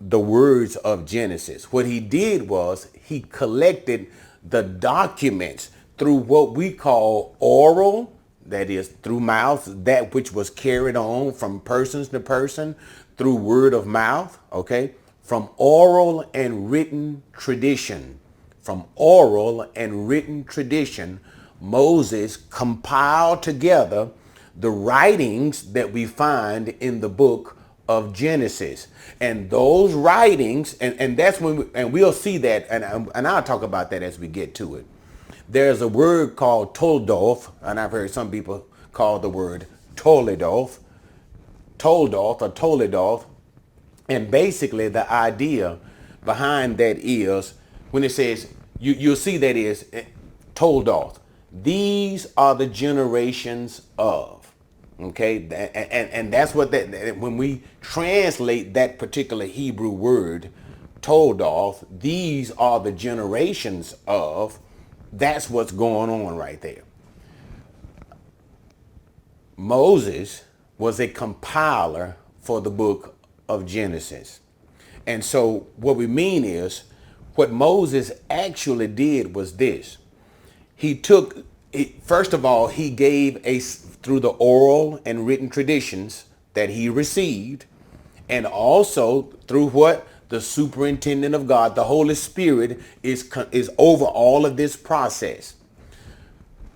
the 0.00 0.20
words 0.20 0.76
of 0.76 1.04
Genesis. 1.04 1.72
What 1.72 1.84
he 1.84 1.98
did 1.98 2.48
was 2.48 2.92
he 2.94 3.22
collected 3.22 4.06
the 4.48 4.62
documents 4.62 5.70
through 5.98 6.14
what 6.14 6.52
we 6.52 6.70
call 6.70 7.34
oral 7.40 8.16
that 8.46 8.70
is 8.70 8.86
through 8.86 9.18
mouth, 9.18 9.68
that 9.84 10.14
which 10.14 10.32
was 10.32 10.48
carried 10.48 10.94
on 10.94 11.32
from 11.32 11.58
persons 11.58 12.06
to 12.10 12.20
person 12.20 12.76
through 13.16 13.34
word 13.34 13.74
of 13.74 13.84
mouth, 13.84 14.38
okay? 14.52 14.92
From 15.22 15.48
oral 15.56 16.30
and 16.32 16.70
written 16.70 17.24
tradition. 17.32 18.20
From 18.66 18.86
oral 18.96 19.70
and 19.76 20.08
written 20.08 20.42
tradition, 20.42 21.20
Moses 21.60 22.36
compiled 22.36 23.40
together 23.40 24.08
the 24.56 24.70
writings 24.70 25.72
that 25.72 25.92
we 25.92 26.04
find 26.04 26.70
in 26.80 27.00
the 27.00 27.08
book 27.08 27.56
of 27.88 28.12
Genesis. 28.12 28.88
And 29.20 29.48
those 29.50 29.94
writings, 29.94 30.74
and, 30.80 31.00
and 31.00 31.16
that's 31.16 31.40
when, 31.40 31.56
we, 31.58 31.64
and 31.76 31.92
we'll 31.92 32.12
see 32.12 32.38
that, 32.38 32.66
and, 32.68 33.08
and 33.14 33.28
I'll 33.28 33.44
talk 33.44 33.62
about 33.62 33.92
that 33.92 34.02
as 34.02 34.18
we 34.18 34.26
get 34.26 34.56
to 34.56 34.74
it. 34.74 34.86
There's 35.48 35.80
a 35.80 35.86
word 35.86 36.34
called 36.34 36.74
Toldoth, 36.74 37.52
and 37.62 37.78
I've 37.78 37.92
heard 37.92 38.10
some 38.10 38.32
people 38.32 38.66
call 38.92 39.20
the 39.20 39.30
word 39.30 39.68
Toledoth, 39.94 40.80
Toldoth 41.78 42.42
or 42.42 42.50
Toledoth. 42.50 43.26
And 44.08 44.28
basically 44.28 44.88
the 44.88 45.08
idea 45.08 45.78
behind 46.24 46.78
that 46.78 46.98
is 46.98 47.54
when 47.92 48.02
it 48.02 48.10
says, 48.10 48.52
you, 48.78 48.92
you'll 48.92 49.16
see 49.16 49.36
that 49.38 49.56
is 49.56 49.86
eh, 49.92 50.04
Toldoth. 50.54 51.18
These 51.52 52.26
are 52.36 52.54
the 52.54 52.66
generations 52.66 53.82
of. 53.98 54.52
Okay, 54.98 55.36
and, 55.36 56.10
and 56.10 56.32
that's 56.32 56.54
what 56.54 56.70
that, 56.70 57.18
when 57.18 57.36
we 57.36 57.62
translate 57.82 58.72
that 58.74 58.98
particular 58.98 59.44
Hebrew 59.44 59.90
word, 59.90 60.50
Toldoth, 61.02 61.84
these 62.00 62.50
are 62.52 62.80
the 62.80 62.92
generations 62.92 63.94
of, 64.06 64.58
that's 65.12 65.50
what's 65.50 65.70
going 65.70 66.08
on 66.08 66.36
right 66.36 66.60
there. 66.62 66.82
Moses 69.56 70.44
was 70.78 70.98
a 70.98 71.08
compiler 71.08 72.16
for 72.40 72.60
the 72.60 72.70
book 72.70 73.16
of 73.48 73.66
Genesis. 73.66 74.40
And 75.06 75.24
so 75.24 75.66
what 75.76 75.96
we 75.96 76.06
mean 76.06 76.44
is 76.44 76.84
what 77.36 77.50
Moses 77.50 78.12
actually 78.28 78.88
did 78.88 79.34
was 79.34 79.56
this. 79.56 79.98
He 80.74 80.94
took, 80.94 81.44
first 82.02 82.32
of 82.32 82.44
all, 82.44 82.68
he 82.68 82.90
gave 82.90 83.40
a, 83.44 83.60
through 83.60 84.20
the 84.20 84.30
oral 84.30 85.00
and 85.04 85.26
written 85.26 85.48
traditions 85.48 86.26
that 86.54 86.70
he 86.70 86.88
received, 86.88 87.66
and 88.28 88.46
also 88.46 89.22
through 89.46 89.68
what? 89.68 90.06
The 90.28 90.40
superintendent 90.40 91.34
of 91.34 91.46
God, 91.46 91.76
the 91.76 91.84
Holy 91.84 92.16
Spirit 92.16 92.80
is, 93.02 93.30
is 93.52 93.70
over 93.78 94.04
all 94.04 94.44
of 94.44 94.56
this 94.56 94.74
process 94.74 95.54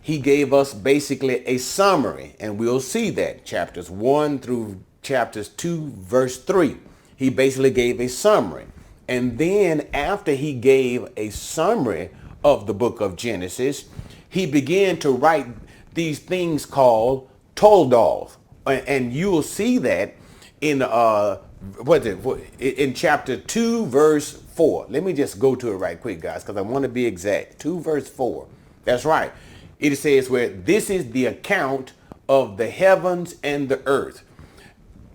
he 0.00 0.18
gave 0.18 0.52
us 0.52 0.72
basically 0.72 1.46
a 1.46 1.58
summary, 1.58 2.34
and 2.40 2.58
we'll 2.58 2.80
see 2.80 3.10
that 3.10 3.44
chapters 3.44 3.90
1 3.90 4.38
through 4.38 4.82
chapters 5.02 5.48
2, 5.48 5.92
verse 5.98 6.42
3. 6.42 6.76
He 7.16 7.28
basically 7.28 7.70
gave 7.70 8.00
a 8.00 8.08
summary. 8.08 8.66
And 9.10 9.36
then 9.36 9.86
after 9.92 10.32
he 10.32 10.54
gave 10.54 11.06
a 11.18 11.28
summary 11.28 12.08
of 12.42 12.66
the 12.66 12.72
book 12.72 13.02
of 13.02 13.16
Genesis, 13.16 13.84
he 14.26 14.46
began 14.46 14.98
to 15.00 15.10
write 15.10 15.46
these 15.92 16.18
things 16.18 16.64
called 16.64 17.28
Toldoth. 17.56 18.36
And 18.66 19.12
you'll 19.12 19.42
see 19.42 19.76
that 19.78 20.14
in 20.62 20.80
uh 20.80 21.36
what 21.82 22.06
is 22.06 22.24
it 22.58 22.78
in 22.78 22.94
chapter 22.94 23.36
2 23.36 23.84
verse 23.86 24.32
4. 24.32 24.86
Let 24.88 25.02
me 25.02 25.12
just 25.12 25.38
go 25.38 25.54
to 25.54 25.72
it 25.72 25.76
right 25.76 26.00
quick 26.00 26.22
guys 26.22 26.42
because 26.42 26.56
I 26.56 26.62
want 26.62 26.84
to 26.84 26.88
be 26.88 27.04
exact. 27.04 27.58
2 27.58 27.80
verse 27.80 28.08
4. 28.08 28.46
That's 28.86 29.04
right 29.04 29.32
it 29.80 29.96
says 29.96 30.28
where 30.30 30.48
this 30.48 30.90
is 30.90 31.10
the 31.10 31.26
account 31.26 31.94
of 32.28 32.58
the 32.58 32.70
heavens 32.70 33.34
and 33.42 33.68
the 33.68 33.80
earth. 33.86 34.22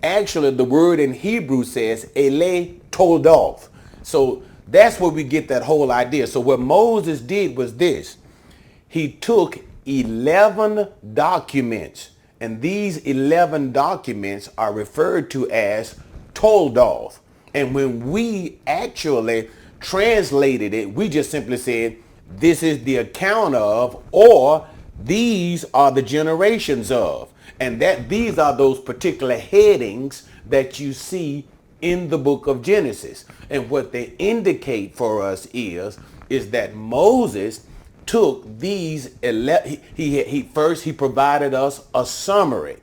Actually, 0.03 0.51
the 0.51 0.65
word 0.65 0.99
in 0.99 1.13
Hebrew 1.13 1.63
says 1.63 2.11
ele 2.15 2.67
toldoth. 2.91 3.69
So 4.05 4.43
that's 4.67 4.99
where 4.99 5.09
we 5.09 5.23
get 5.23 5.47
that 5.47 5.63
whole 5.63 5.91
idea. 5.91 6.27
So 6.27 6.39
what 6.39 6.59
Moses 6.59 7.21
did 7.21 7.57
was 7.57 7.75
this. 7.77 8.17
He 8.87 9.11
took 9.11 9.57
11 9.87 10.89
documents, 11.15 12.11
and 12.39 12.61
these 12.61 12.97
11 12.97 13.71
documents 13.71 14.47
are 14.59 14.71
referred 14.71 15.31
to 15.31 15.49
as 15.49 15.99
toldoth. 16.35 17.17
And 17.55 17.73
when 17.73 18.11
we 18.11 18.59
actually 18.67 19.49
translated 19.79 20.75
it, 20.75 20.93
we 20.93 21.09
just 21.09 21.31
simply 21.31 21.57
said 21.57 21.97
this 22.29 22.61
is 22.61 22.83
the 22.83 22.97
account 22.97 23.55
of, 23.55 24.03
or 24.11 24.67
these 25.03 25.65
are 25.73 25.91
the 25.91 26.03
generations 26.03 26.91
of. 26.91 27.31
And 27.59 27.81
that 27.81 28.07
these 28.07 28.37
are 28.37 28.55
those 28.55 28.79
particular 28.79 29.37
headings 29.37 30.29
that 30.45 30.79
you 30.79 30.93
see 30.93 31.47
in 31.85 32.09
the 32.09 32.17
book 32.17 32.47
of 32.47 32.63
Genesis. 32.63 33.25
And 33.47 33.69
what 33.69 33.91
they 33.91 34.13
indicate 34.17 34.95
for 34.95 35.21
us 35.21 35.47
is, 35.53 35.99
is 36.29 36.49
that 36.49 36.73
Moses 36.73 37.67
took 38.07 38.57
these, 38.57 39.15
ele- 39.21 39.61
he, 39.63 39.79
he, 39.93 40.23
he 40.23 40.41
first 40.41 40.83
he 40.83 40.91
provided 40.91 41.53
us 41.53 41.85
a 41.93 42.03
summary, 42.03 42.77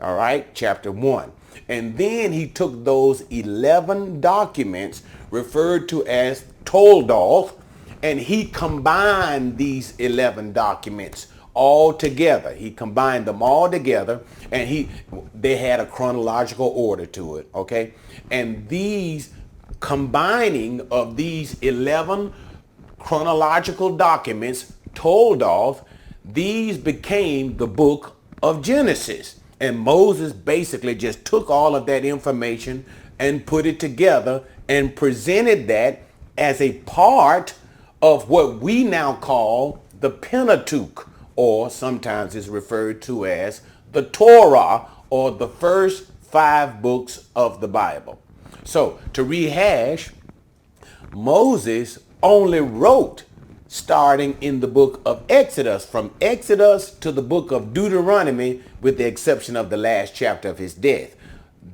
all 0.00 0.16
right, 0.16 0.52
chapter 0.54 0.90
one. 0.90 1.30
And 1.68 1.96
then 1.96 2.32
he 2.32 2.48
took 2.48 2.84
those 2.84 3.20
11 3.30 4.20
documents 4.20 5.04
referred 5.30 5.88
to 5.90 6.04
as 6.06 6.44
Toldoth, 6.64 7.52
and 8.02 8.18
he 8.18 8.46
combined 8.46 9.56
these 9.56 9.94
11 9.98 10.52
documents 10.52 11.28
all 11.58 11.92
together. 11.92 12.54
He 12.54 12.70
combined 12.70 13.26
them 13.26 13.42
all 13.42 13.68
together 13.68 14.20
and 14.52 14.68
he 14.68 14.88
they 15.34 15.56
had 15.56 15.80
a 15.80 15.86
chronological 15.86 16.68
order 16.68 17.04
to 17.06 17.38
it, 17.38 17.48
okay? 17.52 17.94
And 18.30 18.68
these 18.68 19.32
combining 19.80 20.86
of 20.92 21.16
these 21.16 21.58
11 21.60 22.32
chronological 22.98 23.96
documents 23.96 24.72
Toldoth 24.94 25.84
these 26.24 26.78
became 26.78 27.56
the 27.56 27.66
book 27.66 28.16
of 28.42 28.62
Genesis. 28.62 29.40
And 29.58 29.78
Moses 29.80 30.32
basically 30.32 30.94
just 30.94 31.24
took 31.24 31.50
all 31.50 31.74
of 31.74 31.86
that 31.86 32.04
information 32.04 32.84
and 33.18 33.44
put 33.44 33.66
it 33.66 33.80
together 33.80 34.44
and 34.68 34.94
presented 34.94 35.66
that 35.68 36.02
as 36.36 36.60
a 36.60 36.74
part 36.80 37.54
of 38.00 38.28
what 38.28 38.58
we 38.58 38.84
now 38.84 39.14
call 39.14 39.82
the 40.00 40.10
Pentateuch, 40.10 41.08
or 41.38 41.70
sometimes 41.70 42.34
is 42.34 42.48
referred 42.48 43.00
to 43.00 43.24
as 43.24 43.60
the 43.92 44.02
Torah, 44.02 44.86
or 45.08 45.30
the 45.30 45.46
first 45.46 46.10
five 46.20 46.82
books 46.82 47.28
of 47.36 47.60
the 47.60 47.68
Bible. 47.68 48.20
So 48.64 48.98
to 49.12 49.22
rehash, 49.22 50.10
Moses 51.14 52.00
only 52.24 52.58
wrote 52.58 53.22
starting 53.68 54.36
in 54.40 54.58
the 54.58 54.66
book 54.66 55.00
of 55.06 55.22
Exodus, 55.28 55.86
from 55.86 56.12
Exodus 56.20 56.90
to 56.90 57.12
the 57.12 57.22
book 57.22 57.52
of 57.52 57.72
Deuteronomy, 57.72 58.60
with 58.80 58.98
the 58.98 59.06
exception 59.06 59.54
of 59.54 59.70
the 59.70 59.76
last 59.76 60.16
chapter 60.16 60.48
of 60.48 60.58
his 60.58 60.74
death. 60.74 61.14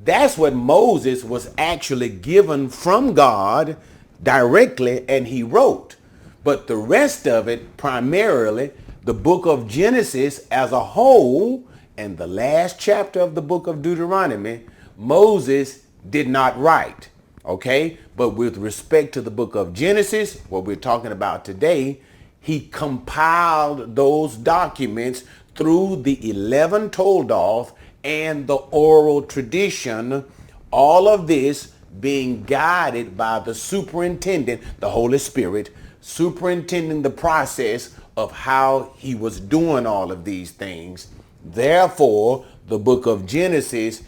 That's 0.05 0.37
what 0.37 0.55
Moses 0.55 1.24
was 1.24 1.55
actually 1.57 2.11
given 2.11 2.68
from 2.68 3.14
God 3.14 3.79
directly, 4.22 5.09
and 5.09 5.29
he 5.29 5.42
wrote. 5.42 5.96
But 6.44 6.66
the 6.66 6.77
rest 6.77 7.27
of 7.27 7.48
it, 7.48 7.79
primarily, 7.79 8.72
the 9.05 9.14
book 9.14 9.45
of 9.45 9.69
Genesis 9.69 10.47
as 10.51 10.73
a 10.73 10.81
whole, 10.81 11.69
and 11.97 12.17
the 12.17 12.27
last 12.27 12.79
chapter 12.79 13.21
of 13.21 13.35
the 13.35 13.43
book 13.43 13.67
of 13.67 13.83
Deuteronomy, 13.83 14.62
Moses 14.97 15.85
did 16.09 16.27
not 16.27 16.59
write. 16.59 17.11
Okay? 17.45 17.99
But 18.17 18.31
with 18.31 18.57
respect 18.57 19.12
to 19.14 19.21
the 19.21 19.31
book 19.31 19.55
of 19.55 19.75
Genesis, 19.75 20.40
what 20.49 20.64
we're 20.64 20.77
talking 20.77 21.12
about 21.12 21.45
today, 21.45 22.01
he 22.40 22.61
compiled 22.61 23.95
those 23.95 24.37
documents 24.37 25.25
through 25.55 26.03
the 26.03 26.31
11 26.31 26.90
Toldoth 26.90 27.73
and 28.03 28.47
the 28.47 28.57
oral 28.57 29.23
tradition, 29.23 30.25
all 30.71 31.09
of 31.09 31.27
this 31.27 31.73
being 32.01 32.43
guided 32.43 33.17
by 33.17 33.38
the 33.38 33.55
superintendent, 33.55 34.62
the 34.81 34.90
Holy 34.90 35.19
Spirit, 35.19 35.71
superintending 36.01 37.03
the 37.03 37.11
process 37.11 37.95
of 38.16 38.33
how 38.33 38.92
he 38.96 39.14
was 39.14 39.40
doing 39.40 39.87
all 39.87 40.12
of 40.12 40.24
these 40.24 40.50
things. 40.50 41.09
Therefore, 41.44 42.46
the 42.66 42.79
book 42.79 43.07
of 43.07 43.27
Genesis 43.27 44.03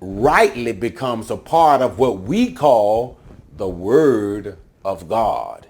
rightly 0.00 0.72
becomes 0.72 1.30
a 1.30 1.36
part 1.36 1.80
of 1.80 1.98
what 1.98 2.20
we 2.20 2.52
call 2.52 3.18
the 3.56 3.68
Word 3.68 4.58
of 4.84 5.08
God. 5.08 5.66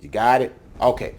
You 0.00 0.08
got 0.08 0.42
it? 0.42 0.54
Okay. 0.80 1.14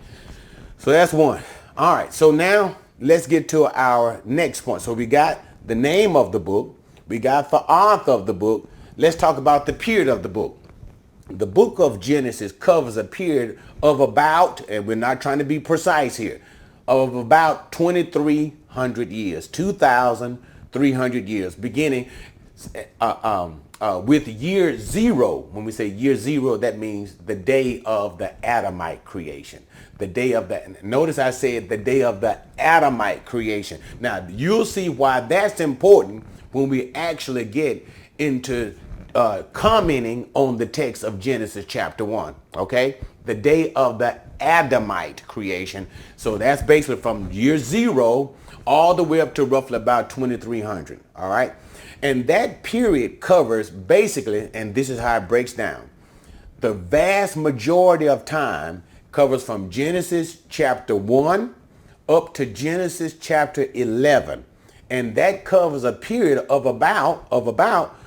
So 0.78 0.92
that's 0.92 1.14
one. 1.14 1.42
All 1.78 1.96
right. 1.96 2.14
So 2.14 2.32
now 2.32 2.78
let's 3.00 3.28
get 3.28 3.50
to 3.50 3.68
our 3.68 4.22
next 4.24 4.62
point. 4.62 4.82
So 4.82 4.94
we 4.94 5.06
got 5.06 5.40
the 5.66 5.76
name 5.76 6.16
of 6.16 6.32
the 6.32 6.40
book. 6.40 6.78
We 7.08 7.20
got 7.20 7.50
the 7.52 7.58
author 7.58 8.12
of 8.12 8.26
the 8.26 8.34
book. 8.34 8.70
Let's 8.96 9.16
talk 9.16 9.38
about 9.38 9.66
the 9.66 9.74
period 9.74 10.08
of 10.08 10.24
the 10.24 10.30
book 10.30 10.63
the 11.30 11.48
book 11.48 11.80
of 11.80 12.00
Genesis 12.00 12.52
covers 12.52 12.98
a 12.98 13.04
period 13.04 13.60
of 13.82 14.00
about, 14.00 14.68
and 14.70 14.86
we're 14.86 14.96
not 14.96 15.22
trying 15.22 15.40
to 15.40 15.46
be 15.46 15.60
precise 15.60 16.18
here, 16.18 16.42
of 16.88 17.16
about 17.16 17.72
2,300 17.72 19.10
years, 19.10 19.48
2,300 19.48 21.30
years, 21.30 21.56
beginning 21.56 22.10
uh, 23.00 23.16
um, 23.24 23.62
uh, 23.80 24.02
with 24.04 24.28
year 24.28 24.78
zero. 24.78 25.40
When 25.52 25.66
we 25.66 25.72
say 25.72 25.88
year 25.88 26.16
zero, 26.16 26.58
that 26.58 26.78
means 26.78 27.16
the 27.16 27.36
day 27.36 27.82
of 27.86 28.18
the 28.18 28.34
Adamite 28.46 29.06
creation. 29.06 29.66
The 29.98 30.08
day 30.08 30.34
of 30.34 30.50
the, 30.50 30.76
notice 30.84 31.20
I 31.20 31.32
said 31.32 31.70
the 31.70 31.78
day 31.78 32.04
of 32.04 32.22
the 32.22 32.40
Adamite 32.58 33.26
creation. 33.26 33.82
Now, 34.00 34.26
you'll 34.30 34.66
see 34.66 34.90
why 34.90 35.22
that's 35.22 35.60
important 35.60 36.26
when 36.52 36.70
we 36.70 36.94
actually 36.94 37.46
get 37.46 37.88
into 38.18 38.76
uh, 39.16 39.44
commenting 39.54 40.30
on 40.34 40.58
the 40.58 40.66
text 40.66 41.04
of 41.04 41.20
Genesis 41.20 41.66
chapter 41.68 42.04
1, 42.04 42.36
okay? 42.56 42.98
The 43.26 43.36
day 43.36 43.74
of 43.74 44.00
the 44.00 44.20
Adamite 44.40 45.26
creation. 45.28 45.88
So 46.18 46.38
that's 46.38 46.62
basically 46.62 46.98
from 46.98 47.32
year 47.32 47.58
zero 47.58 48.36
all 48.66 48.94
the 48.94 49.04
way 49.04 49.22
up 49.22 49.36
to 49.36 49.46
roughly 49.46 49.78
about 49.78 50.10
2300, 50.10 51.00
all 51.16 51.30
right? 51.30 51.54
And 52.02 52.28
that 52.28 52.64
period 52.64 53.22
covers 53.22 53.70
basically, 53.70 54.50
and 54.54 54.76
this 54.76 54.90
is 54.90 55.00
how 55.00 55.18
it 55.18 55.28
breaks 55.28 55.54
down, 55.54 55.90
the 56.60 56.74
vast 56.74 57.38
majority 57.38 58.08
of 58.08 58.26
time 58.26 58.84
covers 59.12 59.44
from 59.44 59.70
Genesis 59.70 60.40
chapter 60.50 60.96
1 60.96 61.54
up 62.10 62.34
to 62.34 62.46
Genesis 62.46 63.16
chapter 63.20 63.68
11. 63.74 64.46
And 64.90 65.16
that 65.16 65.46
covers 65.46 65.84
a 65.84 65.94
period 65.94 66.46
of 66.50 66.66
about 66.66 67.28
of 67.32 67.48
about 67.48 67.98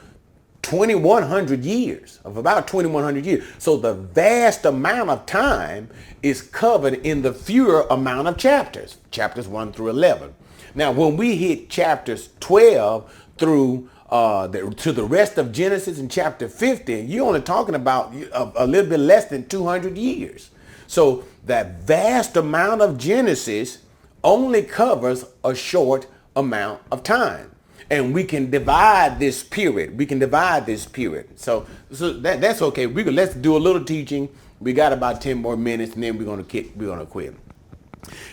2100 0.67 1.65
years, 1.65 2.19
of 2.25 2.37
about 2.37 2.67
2100 2.67 3.25
years. 3.25 3.45
So 3.59 3.77
the 3.77 3.95
vast 3.95 4.65
amount 4.65 5.11
of 5.11 5.25
time 5.25 5.89
is 6.25 6.43
covered 6.43 6.95
in 6.95 7.23
the 7.23 7.33
fewer 7.33 7.87
amount 7.89 8.27
of 8.27 8.37
chapters, 8.37 8.97
chapters 9.13 9.47
1 9.47 9.73
through 9.73 9.91
11. 9.91 10.35
Now, 10.75 10.91
when 10.91 11.17
we 11.17 11.37
hit 11.37 11.71
chapters 11.71 12.31
12 12.41 13.29
through 13.39 13.89
uh, 14.11 14.49
the, 14.49 14.69
to 14.71 14.91
the 14.91 15.05
rest 15.05 15.39
of 15.39 15.53
Genesis 15.53 16.01
in 16.01 16.09
chapter 16.09 16.49
15, 16.49 17.09
you're 17.09 17.27
only 17.27 17.43
talking 17.43 17.77
about 17.77 18.13
a, 18.15 18.65
a 18.65 18.67
little 18.67 18.91
bit 18.91 19.01
less 19.01 19.27
than 19.27 19.49
200 19.49 19.97
years. 19.97 20.51
So 20.89 21.25
that 21.45 21.81
vast 21.83 22.37
amount 22.37 22.83
of 22.83 22.99
Genesis 22.99 23.79
only 24.25 24.63
covers 24.63 25.27
a 25.45 25.55
short 25.55 26.09
amount 26.35 26.83
of 26.91 27.05
time. 27.05 27.53
And 27.91 28.13
we 28.13 28.25
can 28.25 28.51
divide 28.51 29.19
this 29.19 29.43
period. 29.43 29.97
We 29.97 30.07
can 30.07 30.19
divide 30.19 30.67
this 30.67 30.87
period. 30.87 31.39
So, 31.39 31.67
so 31.93 32.13
that, 32.15 32.41
that's 32.41 32.63
okay. 32.63 32.87
We 32.87 33.05
can, 33.05 33.15
let's 33.15 33.35
do 33.35 33.57
a 33.57 33.59
little 33.59 33.85
teaching. 33.85 34.29
We 34.61 34.73
got 34.73 34.93
about 34.93 35.21
10 35.21 35.39
more 35.39 35.57
minutes 35.57 35.95
and 35.95 36.03
then 36.03 36.19
we're 36.19 36.25
going 36.25 36.43
to 36.43 36.51
kick, 36.51 36.73
we're 36.75 36.87
going 36.87 36.99
to 36.99 37.07
quit. 37.07 37.35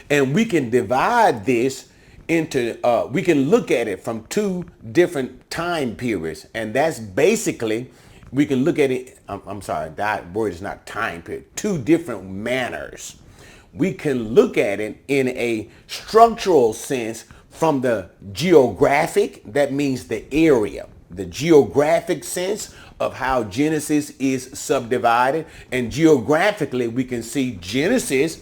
And 0.09 0.33
we 0.33 0.45
can 0.45 0.69
divide 0.69 1.45
this 1.45 1.89
into, 2.27 2.79
uh, 2.85 3.07
we 3.07 3.21
can 3.21 3.49
look 3.49 3.71
at 3.71 3.87
it 3.87 4.03
from 4.03 4.25
two 4.27 4.65
different 4.91 5.49
time 5.49 5.95
periods. 5.95 6.47
And 6.53 6.73
that's 6.73 6.99
basically, 6.99 7.91
we 8.31 8.45
can 8.45 8.63
look 8.63 8.79
at 8.79 8.91
it, 8.91 9.19
I'm, 9.27 9.41
I'm 9.45 9.61
sorry, 9.61 9.89
that 9.91 10.31
word 10.31 10.53
is 10.53 10.61
not 10.61 10.85
time 10.85 11.21
period, 11.21 11.55
two 11.55 11.77
different 11.77 12.25
manners. 12.25 13.17
We 13.73 13.93
can 13.93 14.29
look 14.29 14.57
at 14.57 14.79
it 14.79 15.03
in 15.07 15.29
a 15.29 15.69
structural 15.87 16.73
sense 16.73 17.25
from 17.53 17.81
the 17.81 18.09
geographic, 18.33 19.41
that 19.45 19.71
means 19.71 20.07
the 20.07 20.25
area, 20.33 20.87
the 21.09 21.25
geographic 21.25 22.23
sense 22.23 22.73
of 22.99 23.13
how 23.15 23.43
Genesis 23.43 24.09
is 24.19 24.49
subdivided. 24.53 25.45
And 25.71 25.91
geographically, 25.91 26.87
we 26.87 27.03
can 27.03 27.23
see 27.23 27.57
Genesis 27.61 28.41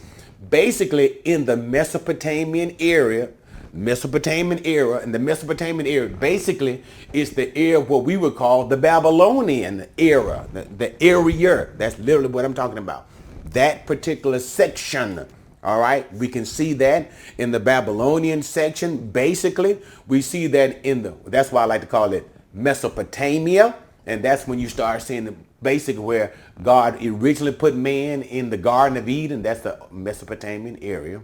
basically 0.50 1.19
in 1.26 1.45
the 1.45 1.56
Mesopotamian 1.56 2.76
area 2.80 3.30
Mesopotamian 3.74 4.65
era, 4.65 5.00
and 5.00 5.15
the 5.15 5.19
Mesopotamian 5.19 5.88
era 5.88 6.10
basically 6.10 6.84
is 7.13 7.32
the 7.32 7.58
era 7.58 7.80
what 7.80 8.04
we 8.04 8.17
would 8.17 8.36
call 8.36 8.65
the 8.65 8.76
Babylonian 8.76 9.88
era, 9.97 10.45
the, 10.52 10.63
the 10.63 11.02
area. 11.02 11.69
That's 11.78 11.97
literally 11.97 12.28
what 12.28 12.43
I'm 12.43 12.54
talking 12.54 12.78
about. 12.78 13.08
That 13.45 13.86
particular 13.86 14.39
section. 14.39 15.26
All 15.63 15.80
right, 15.80 16.12
we 16.13 16.28
can 16.28 16.45
see 16.45 16.74
that 16.74 17.12
in 17.38 17.52
the 17.52 17.60
Babylonian 17.60 18.41
section. 18.41 19.12
Basically, 19.12 19.80
we 20.08 20.21
see 20.21 20.47
that 20.47 20.84
in 20.84 21.04
the, 21.04 21.13
that's 21.26 21.52
why 21.52 21.62
I 21.62 21.65
like 21.65 21.82
to 21.82 21.88
call 21.88 22.13
it 22.13 22.28
Mesopotamia. 22.54 23.76
And 24.08 24.24
that's 24.24 24.47
when 24.47 24.58
you 24.58 24.67
start 24.67 25.04
seeing 25.04 25.26
the 25.26 25.36
basic 25.62 25.97
where 25.97 26.34
God 26.63 27.06
originally 27.06 27.54
put 27.54 27.76
man 27.76 28.24
in 28.24 28.50
the 28.50 28.58
Garden 28.58 28.97
of 28.97 29.08
Eden. 29.08 29.43
That's 29.43 29.62
the 29.62 29.80
Mesopotamian 29.91 30.80
area. 30.82 31.21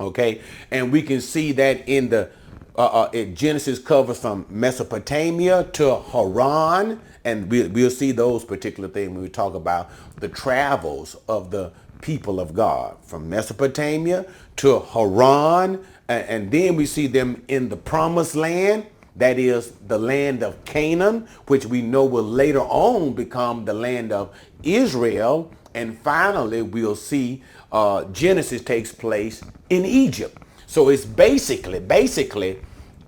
Okay, 0.00 0.40
and 0.70 0.90
we 0.90 1.02
can 1.02 1.20
see 1.20 1.52
that 1.52 1.88
in 1.88 2.08
the 2.08 2.30
uh, 2.76 3.02
uh, 3.12 3.24
Genesis 3.26 3.78
covers 3.78 4.18
from 4.18 4.46
Mesopotamia 4.48 5.64
to 5.74 6.00
Haran, 6.00 7.00
and 7.24 7.50
we, 7.50 7.68
we'll 7.68 7.90
see 7.90 8.10
those 8.10 8.44
particular 8.44 8.88
things 8.88 9.10
when 9.10 9.22
we 9.22 9.28
talk 9.28 9.54
about 9.54 9.90
the 10.16 10.28
travels 10.28 11.14
of 11.28 11.50
the 11.50 11.72
people 12.02 12.38
of 12.40 12.52
God 12.52 12.96
from 13.02 13.30
Mesopotamia 13.30 14.26
to 14.56 14.80
Haran, 14.80 15.82
and, 16.08 16.50
then 16.50 16.76
we 16.76 16.84
see 16.84 17.06
them 17.06 17.42
in 17.48 17.70
the 17.70 17.76
promised 17.76 18.34
land, 18.34 18.86
that 19.16 19.38
is 19.38 19.72
the 19.86 19.98
land 19.98 20.42
of 20.42 20.62
Canaan, 20.66 21.26
which 21.46 21.64
we 21.64 21.80
know 21.80 22.04
will 22.04 22.22
later 22.22 22.60
on 22.60 23.14
become 23.14 23.64
the 23.64 23.72
land 23.72 24.12
of 24.12 24.34
Israel. 24.62 25.50
And 25.74 25.98
finally, 25.98 26.60
we'll 26.60 26.96
see 26.96 27.42
uh, 27.70 28.04
Genesis 28.04 28.60
takes 28.60 28.92
place 28.92 29.42
in 29.70 29.86
Egypt. 29.86 30.36
So 30.66 30.90
it's 30.90 31.04
basically, 31.04 31.80
basically 31.80 32.60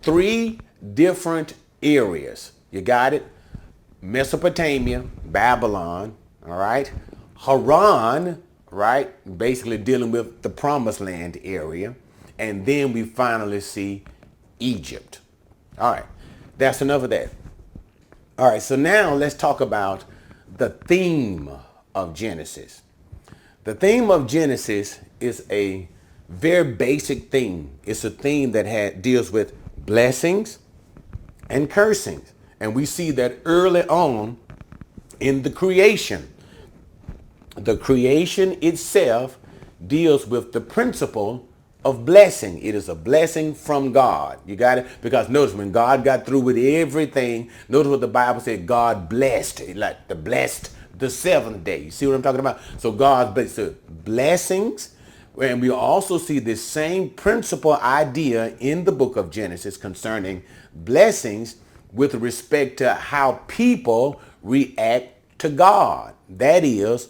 three 0.03 0.61
different 0.95 1.55
areas. 1.83 2.53
You 2.71 2.81
got 2.81 3.13
it? 3.13 3.27
Mesopotamia, 4.01 5.05
Babylon, 5.25 6.15
all 6.47 6.59
right? 6.59 6.93
Haran, 7.39 8.43
right? 8.75 9.39
Basically 9.39 9.79
dealing 9.79 10.11
with 10.11 10.43
the 10.43 10.51
promised 10.51 11.01
land 11.01 11.39
area. 11.45 11.95
And 12.39 12.67
then 12.67 12.93
we 12.93 13.05
finally 13.05 13.61
see 13.61 14.05
Egypt. 14.59 15.21
All 15.79 15.93
right, 15.93 16.07
that's 16.59 16.83
enough 16.83 17.05
of 17.05 17.11
that. 17.11 17.31
All 18.37 18.51
right, 18.51 18.63
so 18.63 18.75
now 18.75 19.15
let's 19.15 19.35
talk 19.35 19.61
about 19.61 20.05
the 20.57 20.71
theme 20.71 21.51
of 21.95 22.15
Genesis. 22.15 22.83
The 23.63 23.75
theme 23.75 24.11
of 24.11 24.27
Genesis 24.27 25.01
is 25.21 25.47
a 25.51 25.89
very 26.29 26.73
basic 26.73 27.31
theme. 27.31 27.71
It's 27.85 28.05
a 28.05 28.11
theme 28.11 28.53
that 28.53 28.67
had, 28.67 29.03
deals 29.03 29.31
with 29.31 29.53
blessings 29.87 30.59
and 31.49 31.71
cursings. 31.71 32.33
And 32.59 32.75
we 32.75 32.87
see 32.87 33.11
that 33.13 33.39
early 33.45 33.85
on 33.85 34.39
in 35.21 35.43
the 35.43 35.51
creation. 35.51 36.34
The 37.57 37.77
creation 37.77 38.59
itself 38.63 39.39
deals 39.87 40.27
with 40.27 40.53
the 40.53 40.61
principle 40.61 41.49
of 41.85 42.05
blessing. 42.05 42.59
It 42.63 42.75
is 42.75 42.89
a 42.89 42.95
blessing 42.95 43.55
from 43.55 43.93
God. 43.93 44.39
You 44.47 44.57
got 44.57 44.79
it? 44.79 44.87
Because 45.03 45.29
notice 45.29 45.55
when 45.55 45.71
God 45.71 46.03
got 46.03 46.25
through 46.25 46.41
with 46.41 46.57
everything, 46.57 47.51
notice 47.69 47.91
what 47.91 48.01
the 48.01 48.09
Bible 48.09 48.41
said, 48.41 48.67
God 48.67 49.09
blessed, 49.09 49.75
like 49.75 50.09
the 50.09 50.15
blessed 50.15 50.71
the 50.97 51.11
seventh 51.11 51.65
day. 51.65 51.83
You 51.83 51.91
see 51.91 52.07
what 52.07 52.15
I'm 52.15 52.23
talking 52.23 52.41
about? 52.41 52.61
So 52.79 52.93
God's 52.93 53.59
blessings. 53.89 54.95
And 55.41 55.61
we 55.61 55.71
also 55.71 56.17
see 56.17 56.39
this 56.39 56.65
same 56.65 57.11
principle 57.11 57.75
idea 57.75 58.55
in 58.61 58.85
the 58.85 58.93
book 58.93 59.17
of 59.17 59.31
Genesis 59.31 59.77
concerning 59.77 60.45
blessings 60.75 61.57
with 61.93 62.15
respect 62.15 62.77
to 62.79 62.95
how 62.95 63.41
people 63.49 64.21
react 64.43 65.39
to 65.39 65.49
God. 65.49 66.15
That 66.29 66.65
is 66.65 67.09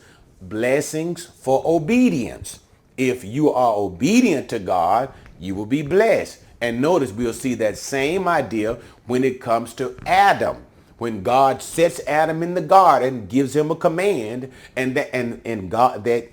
blessings 0.49 1.25
for 1.25 1.63
obedience. 1.65 2.61
If 2.97 3.25
you 3.25 3.53
are 3.53 3.75
obedient 3.75 4.49
to 4.51 4.59
God, 4.59 5.13
you 5.41 5.55
will 5.55 5.67
be 5.67 5.83
blessed. 5.83 6.41
And 6.61 6.81
notice 6.81 7.13
we'll 7.13 7.33
see 7.33 7.55
that 7.55 7.77
same 7.77 8.27
idea 8.29 8.79
when 9.07 9.25
it 9.25 9.41
comes 9.41 9.75
to 9.75 9.97
Adam 10.07 10.65
when 10.99 11.23
God 11.23 11.61
sets 11.61 12.01
Adam 12.07 12.43
in 12.43 12.55
the 12.55 12.61
garden, 12.61 13.27
gives 13.27 13.55
him 13.55 13.71
a 13.71 13.77
command, 13.77 14.51
and 14.77 14.97
that 14.97 15.15
and, 15.15 15.41
and 15.45 15.71
God 15.71 16.05
that 16.05 16.31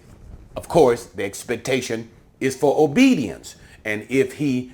of 0.56 0.68
course 0.68 1.06
the 1.06 1.24
expectation 1.24 2.10
is 2.40 2.56
for 2.56 2.80
obedience. 2.80 3.56
And 3.84 4.06
if 4.10 4.34
he 4.34 4.72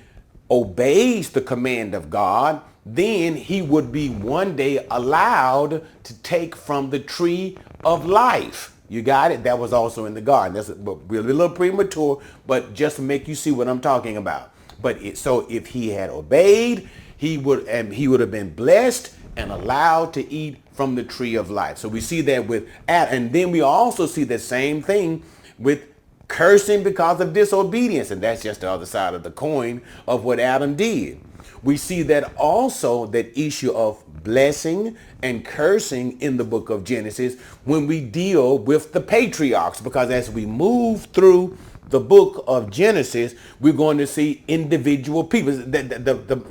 obeys 0.50 1.30
the 1.30 1.40
command 1.40 1.94
of 1.94 2.10
God, 2.10 2.62
then 2.84 3.36
he 3.36 3.60
would 3.60 3.92
be 3.92 4.08
one 4.08 4.56
day 4.56 4.86
allowed 4.90 5.84
to 6.04 6.14
take 6.22 6.54
from 6.54 6.90
the 6.90 7.00
tree 7.00 7.58
of 7.84 8.06
life. 8.06 8.74
You 8.88 9.02
got 9.02 9.30
it? 9.30 9.44
That 9.44 9.58
was 9.58 9.72
also 9.72 10.06
in 10.06 10.14
the 10.14 10.20
garden. 10.20 10.54
That's 10.54 10.70
a, 10.70 10.72
a 10.72 10.74
little 10.74 11.50
premature, 11.50 12.22
but 12.46 12.74
just 12.74 12.96
to 12.96 13.02
make 13.02 13.28
you 13.28 13.34
see 13.34 13.50
what 13.50 13.68
I'm 13.68 13.80
talking 13.80 14.16
about. 14.16 14.52
But 14.80 15.02
it, 15.02 15.18
so 15.18 15.46
if 15.50 15.66
he 15.66 15.90
had 15.90 16.10
obeyed, 16.10 16.88
he 17.16 17.36
would 17.36 17.66
and 17.66 17.92
he 17.92 18.08
would 18.08 18.20
have 18.20 18.30
been 18.30 18.54
blessed 18.54 19.14
and 19.36 19.50
allowed 19.52 20.12
to 20.14 20.32
eat 20.32 20.56
from 20.72 20.94
the 20.94 21.04
tree 21.04 21.34
of 21.34 21.50
life. 21.50 21.78
So 21.78 21.88
we 21.88 22.00
see 22.00 22.20
that 22.22 22.46
with 22.46 22.68
Adam. 22.86 23.14
And 23.14 23.32
then 23.32 23.50
we 23.50 23.60
also 23.60 24.06
see 24.06 24.24
the 24.24 24.38
same 24.38 24.82
thing 24.82 25.22
with 25.58 25.82
cursing 26.28 26.82
because 26.82 27.20
of 27.20 27.32
disobedience. 27.32 28.10
And 28.10 28.22
that's 28.22 28.42
just 28.42 28.60
the 28.60 28.70
other 28.70 28.86
side 28.86 29.14
of 29.14 29.22
the 29.22 29.30
coin 29.30 29.82
of 30.06 30.24
what 30.24 30.38
Adam 30.38 30.76
did. 30.76 31.20
We 31.62 31.76
see 31.76 32.02
that 32.02 32.32
also 32.36 33.06
that 33.06 33.36
issue 33.38 33.72
of 33.72 34.02
blessing 34.28 34.96
and 35.22 35.44
cursing 35.44 36.20
in 36.20 36.36
the 36.36 36.44
book 36.44 36.70
of 36.70 36.84
Genesis 36.84 37.40
when 37.64 37.86
we 37.86 38.00
deal 38.00 38.58
with 38.58 38.92
the 38.92 39.00
patriarchs. 39.00 39.80
Because 39.80 40.10
as 40.10 40.30
we 40.30 40.46
move 40.46 41.06
through 41.06 41.56
the 41.88 42.00
book 42.00 42.44
of 42.46 42.70
Genesis, 42.70 43.34
we're 43.58 43.72
going 43.72 43.98
to 43.98 44.06
see 44.06 44.44
individual 44.46 45.24
people. 45.24 45.52
The, 45.52 45.82
the, 45.82 46.14
the, 46.14 46.44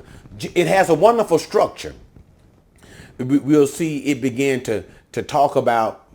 it 0.59 0.67
has 0.67 0.89
a 0.89 0.95
wonderful 0.95 1.39
structure 1.39 1.93
we'll 3.19 3.67
see 3.67 3.99
it 3.99 4.21
begin 4.21 4.61
to 4.63 4.83
to 5.11 5.23
talk 5.23 5.55
about 5.55 6.06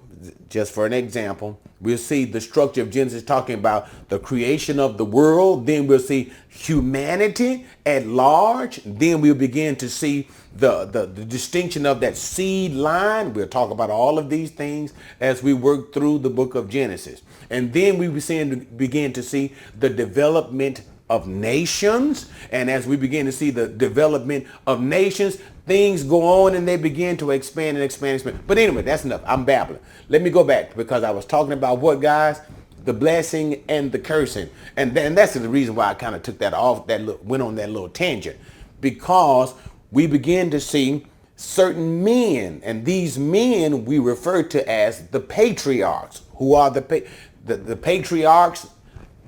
just 0.49 0.73
for 0.73 0.87
an 0.87 0.93
example 0.93 1.59
we'll 1.81 1.99
see 1.99 2.25
the 2.25 2.41
structure 2.41 2.83
of 2.83 2.91
genesis 2.91 3.23
talking 3.23 3.55
about 3.55 3.89
the 4.09 4.19
creation 4.19 4.79
of 4.79 4.99
the 4.99 5.05
world 5.05 5.67
then 5.67 5.87
we'll 5.87 5.99
see 5.99 6.33
humanity 6.49 7.67
at 7.85 8.07
large 8.07 8.81
then 8.85 9.21
we'll 9.21 9.35
begin 9.35 9.77
to 9.77 9.89
see 9.89 10.29
the, 10.55 10.85
the, 10.85 11.07
the 11.07 11.25
distinction 11.25 11.87
of 11.87 12.01
that 12.01 12.17
seed 12.17 12.73
line. 12.73 13.33
We'll 13.33 13.49
talk 13.49 13.71
about 13.71 13.91
all 13.91 14.19
of 14.19 14.29
these 14.29 14.51
things 14.51 14.93
as 15.21 15.43
we 15.43 15.53
work 15.53 15.93
through 15.93 16.19
the 16.19 16.31
book 16.31 16.55
of 16.55 16.69
genesis. 16.69 17.23
And 17.51 17.73
then 17.73 17.99
we 17.99 18.09
begin 18.09 19.13
to 19.13 19.23
see 19.23 19.53
the 19.79 19.89
development 19.89 20.83
of 21.13 21.27
nations. 21.27 22.31
And 22.51 22.71
as 22.71 22.87
we 22.87 22.97
begin 22.97 23.27
to 23.27 23.33
see 23.33 23.51
the 23.51 23.69
development 23.69 24.47
of 24.67 24.81
nations, 24.81 25.37
things 25.67 26.05
go 26.05 26.23
on 26.45 26.55
and 26.55 26.67
they 26.67 26.79
begin 26.79 27.19
to 27.19 27.33
expand 27.33 27.77
and 27.77 27.85
expand 27.85 28.13
and 28.13 28.15
expand. 28.23 28.47
But 28.47 28.57
anyway, 28.57 28.81
that's 28.81 29.05
enough. 29.05 29.21
I'm 29.27 29.45
babbling. 29.45 29.81
Let 30.09 30.23
me 30.23 30.31
go 30.31 30.43
back 30.43 30.75
because 30.75 31.03
I 31.03 31.11
was 31.11 31.27
talking 31.27 31.53
about 31.53 31.81
what, 31.81 32.01
guys? 32.01 32.41
The 32.87 32.95
blessing 32.95 33.63
and 33.69 33.93
the 33.93 33.99
cursing. 33.99 34.49
And, 34.77 34.95
then 34.95 35.15
that's 35.15 35.35
the 35.35 35.47
reason 35.47 35.75
why 35.75 35.89
I 35.89 35.95
kind 35.95 36.15
of 36.15 36.23
took 36.23 36.39
that 36.39 36.55
off, 36.55 36.87
that 36.87 37.03
little, 37.03 37.23
went 37.23 37.43
on 37.43 37.57
that 37.57 37.69
little 37.69 37.91
tangent. 37.91 38.39
Because 38.81 39.53
we 39.91 40.07
begin 40.07 40.51
to 40.51 40.61
see 40.61 41.07
certain 41.37 42.03
men, 42.03 42.63
and 42.65 42.87
these 42.87 43.19
men 43.19 43.85
we 43.85 43.99
refer 43.99 44.43
to 44.45 44.69
as 44.69 45.07
the 45.09 45.21
patriarchs, 45.21 46.23
who 46.37 46.55
are 46.55 46.71
the, 46.71 47.05
the, 47.45 47.57
the 47.57 47.77
patriarchs 47.77 48.71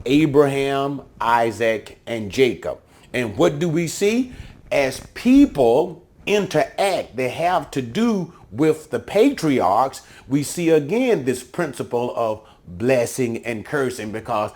Abraham, 0.06 1.02
Isaac, 1.20 1.98
and 2.06 2.30
Jacob. 2.30 2.80
And 3.12 3.36
what 3.36 3.58
do 3.58 3.68
we 3.68 3.86
see? 3.86 4.32
As 4.72 5.00
people 5.14 6.06
interact, 6.26 7.16
they 7.16 7.28
have 7.28 7.70
to 7.72 7.82
do 7.82 8.32
with 8.50 8.90
the 8.90 9.00
patriarchs, 9.00 10.02
we 10.28 10.42
see 10.42 10.70
again 10.70 11.24
this 11.24 11.42
principle 11.42 12.14
of 12.16 12.46
blessing 12.66 13.44
and 13.44 13.66
cursing 13.66 14.12
because 14.12 14.52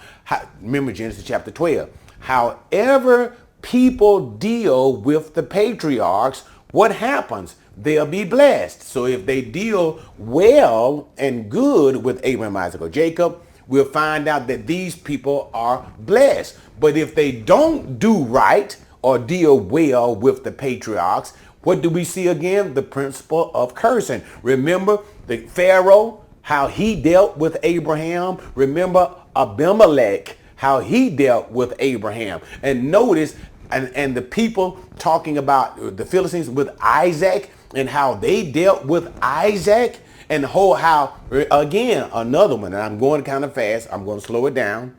remember 0.61 0.93
Genesis 0.93 1.25
chapter 1.25 1.51
12. 1.51 1.91
However 2.21 3.37
people 3.61 4.31
deal 4.31 4.97
with 4.97 5.35
the 5.35 5.43
patriarchs, 5.43 6.45
what 6.71 6.95
happens? 6.95 7.57
They'll 7.77 8.07
be 8.07 8.25
blessed. 8.25 8.83
So 8.83 9.07
if 9.07 9.27
they 9.27 9.43
deal 9.43 10.01
well 10.17 11.09
and 11.19 11.51
good 11.51 11.97
with 11.97 12.21
Abraham, 12.23 12.57
Isaac, 12.57 12.81
or 12.81 12.89
Jacob, 12.89 13.43
we'll 13.68 13.85
find 13.85 14.26
out 14.26 14.48
that 14.48 14.66
these 14.66 14.96
people 14.96 15.50
are 15.54 15.92
blessed. 16.00 16.59
But 16.81 16.96
if 16.96 17.14
they 17.14 17.31
don't 17.33 17.98
do 17.98 18.24
right 18.24 18.76
or 19.02 19.18
deal 19.18 19.59
well 19.59 20.14
with 20.14 20.42
the 20.42 20.50
patriarchs, 20.50 21.35
what 21.62 21.83
do 21.83 21.90
we 21.90 22.04
see 22.04 22.28
again? 22.28 22.74
The 22.74 22.83
principle 22.83 23.50
of 23.54 23.74
cursing. 23.74 24.22
Remember 24.42 24.98
the 25.26 25.38
Pharaoh, 25.38 26.24
how 26.42 26.68
he 26.68 27.00
dealt 27.00 27.37
with 27.37 27.59
Abraham. 27.62 28.38
Remember 28.54 29.14
Abimelech, 29.37 30.37
how 30.57 30.81
he 30.81 31.11
dealt 31.11 31.50
with 31.50 31.74
Abraham. 31.78 32.40
And 32.62 32.90
notice, 32.90 33.37
and, 33.70 33.94
and 33.94 34.16
the 34.16 34.22
people 34.22 34.81
talking 34.98 35.37
about 35.37 35.96
the 35.96 36.07
Philistines 36.07 36.48
with 36.48 36.70
Isaac 36.81 37.50
and 37.74 37.88
how 37.88 38.14
they 38.14 38.50
dealt 38.50 38.87
with 38.87 39.12
Isaac 39.20 40.00
and 40.29 40.45
the 40.45 40.49
whole 40.49 40.75
how 40.75 41.14
again 41.31 42.09
another 42.12 42.57
one 42.57 42.73
and 42.73 42.83
i'm 42.83 42.99
going 42.99 43.23
kind 43.23 43.45
of 43.45 43.55
fast 43.55 43.88
i'm 43.91 44.05
going 44.05 44.21
to 44.21 44.27
slow 44.27 44.47
it 44.47 44.55
down. 44.55 44.97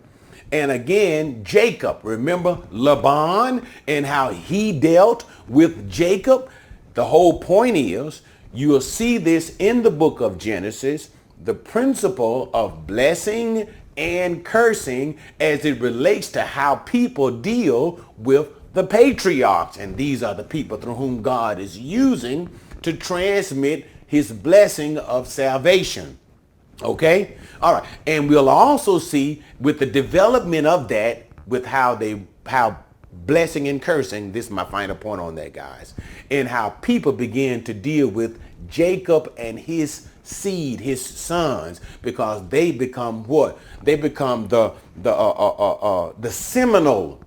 And 0.52 0.72
again 0.72 1.44
jacob 1.44 2.00
remember 2.04 2.58
laban 2.72 3.65
and 3.88 4.06
how 4.06 4.30
he 4.30 4.78
dealt 4.78 5.26
with 5.48 5.89
jacob? 5.89 6.50
The 6.96 7.06
whole 7.06 7.39
point 7.39 7.78
is 7.78 8.22
you 8.54 8.70
will 8.70 8.82
see 8.82 9.18
this 9.18 9.56
in 9.58 9.84
the 9.84 9.92
book 9.92 10.22
of 10.22 10.38
genesis 10.38 11.12
the 11.44 11.54
principle 11.54 12.50
of 12.54 12.86
blessing 12.86 13.68
and 13.96 14.44
cursing 14.46 15.18
as 15.39 15.65
it 15.65 15.80
relates 15.82 16.30
to 16.32 16.42
how 16.42 16.76
people 16.78 17.32
deal 17.32 18.04
with 18.18 18.50
the 18.74 18.84
patriarchs. 18.84 19.78
And 19.78 19.98
these 19.98 20.24
are 20.24 20.34
the 20.34 20.44
people 20.44 20.78
through 20.78 20.96
whom 20.96 21.22
god 21.22 21.60
is 21.60 21.78
using 21.78 22.50
to 22.82 22.94
transmit 22.94 23.88
his 24.10 24.32
blessing 24.32 24.98
of 24.98 25.28
salvation. 25.28 26.17
Okay? 26.82 27.38
All 27.62 27.74
right. 27.74 27.88
And 28.08 28.28
we'll 28.28 28.50
also 28.50 28.98
see 28.98 29.43
with 29.60 29.80
the 29.80 29.86
development 29.86 30.65
of 30.65 30.88
that, 30.89 31.28
with 31.45 31.65
how 31.65 31.95
they, 31.95 32.24
how 32.45 32.80
blessing 33.26 33.67
and 33.67 33.80
cursing, 33.80 34.32
this 34.32 34.45
is 34.45 34.52
my 34.52 34.65
final 34.65 34.95
point 34.95 35.22
on 35.22 35.36
that, 35.36 35.54
guys, 35.54 35.93
and 36.32 36.48
how 36.48 36.72
people 36.72 37.12
begin 37.12 37.63
to 37.65 37.74
deal 37.74 38.08
with 38.08 38.41
Jacob 38.67 39.32
and 39.38 39.60
his 39.60 40.08
seed, 40.24 40.80
his 40.80 41.06
sons, 41.06 41.80
because 42.02 42.48
they 42.50 42.72
become 42.72 43.24
what? 43.26 43.60
They 43.84 43.95
become 43.95 44.48
the 44.48 44.74
the 45.02 45.12
uh, 45.12 45.30
uh, 45.30 45.56
uh, 45.60 45.74
uh 45.74 46.13
the 46.19 46.32
seminal. 46.32 47.22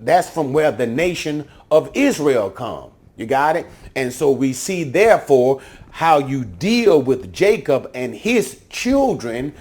That's 0.00 0.30
from 0.30 0.52
where 0.52 0.70
the 0.70 0.86
nation 0.86 1.48
of 1.70 1.90
Israel 1.94 2.48
come. 2.50 2.92
You 3.16 3.26
got 3.26 3.56
it? 3.56 3.66
And 3.94 4.12
so 4.12 4.30
we 4.30 4.52
see 4.52 4.84
therefore 4.84 5.60
how 5.92 6.18
you 6.18 6.44
deal 6.44 7.00
with 7.00 7.32
Jacob 7.32 7.90
and 7.94 8.14
his 8.14 8.60
children, 8.70 9.54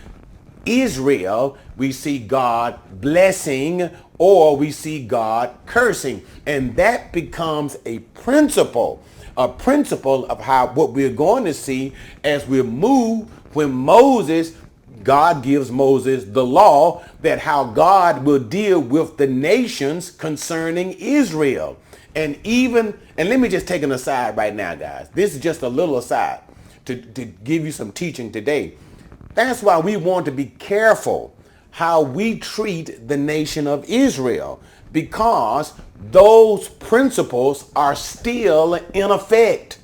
Israel, 0.65 1.58
we 1.78 1.91
see 1.91 2.20
God 2.20 2.80
blessing 3.02 3.89
or 4.17 4.56
we 4.56 4.72
see 4.72 5.06
God 5.06 5.56
cursing. 5.65 6.24
And 6.46 6.76
that 6.78 7.12
becomes 7.12 7.78
a 7.86 8.00
principle, 8.00 9.04
a 9.36 9.50
principle 9.50 10.26
of 10.28 10.41
how 10.41 10.67
what 10.67 10.94
we're 10.94 11.10
going 11.10 11.46
to 11.46 11.54
see 11.54 11.94
as 12.24 12.48
we 12.48 12.62
move 12.62 13.28
when 13.56 13.72
Moses 13.72 14.56
God 15.04 15.44
gives 15.44 15.72
Moses 15.72 16.26
the 16.26 16.46
law 16.46 17.04
that 17.22 17.39
how 17.39 17.65
God 17.65 18.24
will 18.24 18.39
deal 18.39 18.80
with 18.80 19.17
the 19.17 19.28
nations 19.28 20.12
concerning 20.12 20.94
Israel. 20.94 21.78
And 22.15 22.38
even, 22.43 23.00
and 23.17 23.30
let 23.30 23.39
me 23.39 23.47
just 23.47 23.67
take 23.67 23.84
an 23.84 23.91
aside 23.91 24.36
right 24.36 24.54
now, 24.54 24.76
guys. 24.76 25.10
This 25.10 25.34
is 25.34 25.41
just 25.41 25.62
a 25.62 25.69
little 25.69 25.97
aside 25.97 26.41
to, 26.86 27.02
to 27.02 27.26
give 27.26 27.65
you 27.65 27.71
some 27.71 27.91
teaching 27.91 28.32
today. 28.32 28.74
That's 29.34 29.63
why 29.63 29.80
we 29.80 29.95
want 29.95 30.26
to 30.26 30.32
be 30.32 30.45
careful 30.45 31.36
how 31.71 32.02
we 32.02 32.38
treat 32.38 33.08
the 33.08 33.15
nation 33.15 33.65
of 33.65 33.86
Israel 33.86 34.62
because 34.91 35.74
those 36.12 36.67
principles 36.67 37.71
are 37.76 37.95
still 37.95 38.74
in 38.74 39.10
effect. 39.10 39.80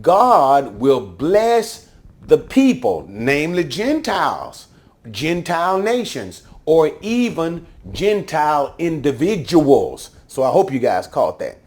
God 0.00 0.76
will 0.76 1.00
bless 1.00 1.90
the 2.26 2.38
people, 2.38 3.06
namely 3.08 3.64
Gentiles, 3.64 4.68
Gentile 5.10 5.78
nations, 5.78 6.42
or 6.64 6.92
even 7.02 7.66
Gentile 7.92 8.74
individuals. 8.78 10.10
So 10.34 10.42
I 10.42 10.50
hope 10.50 10.72
you 10.72 10.80
guys 10.80 11.06
caught 11.06 11.38
that. 11.38 11.58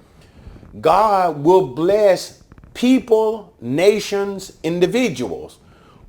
God 0.81 1.41
will 1.41 1.67
bless 1.67 2.43
people, 2.73 3.53
nations, 3.61 4.57
individuals 4.61 5.59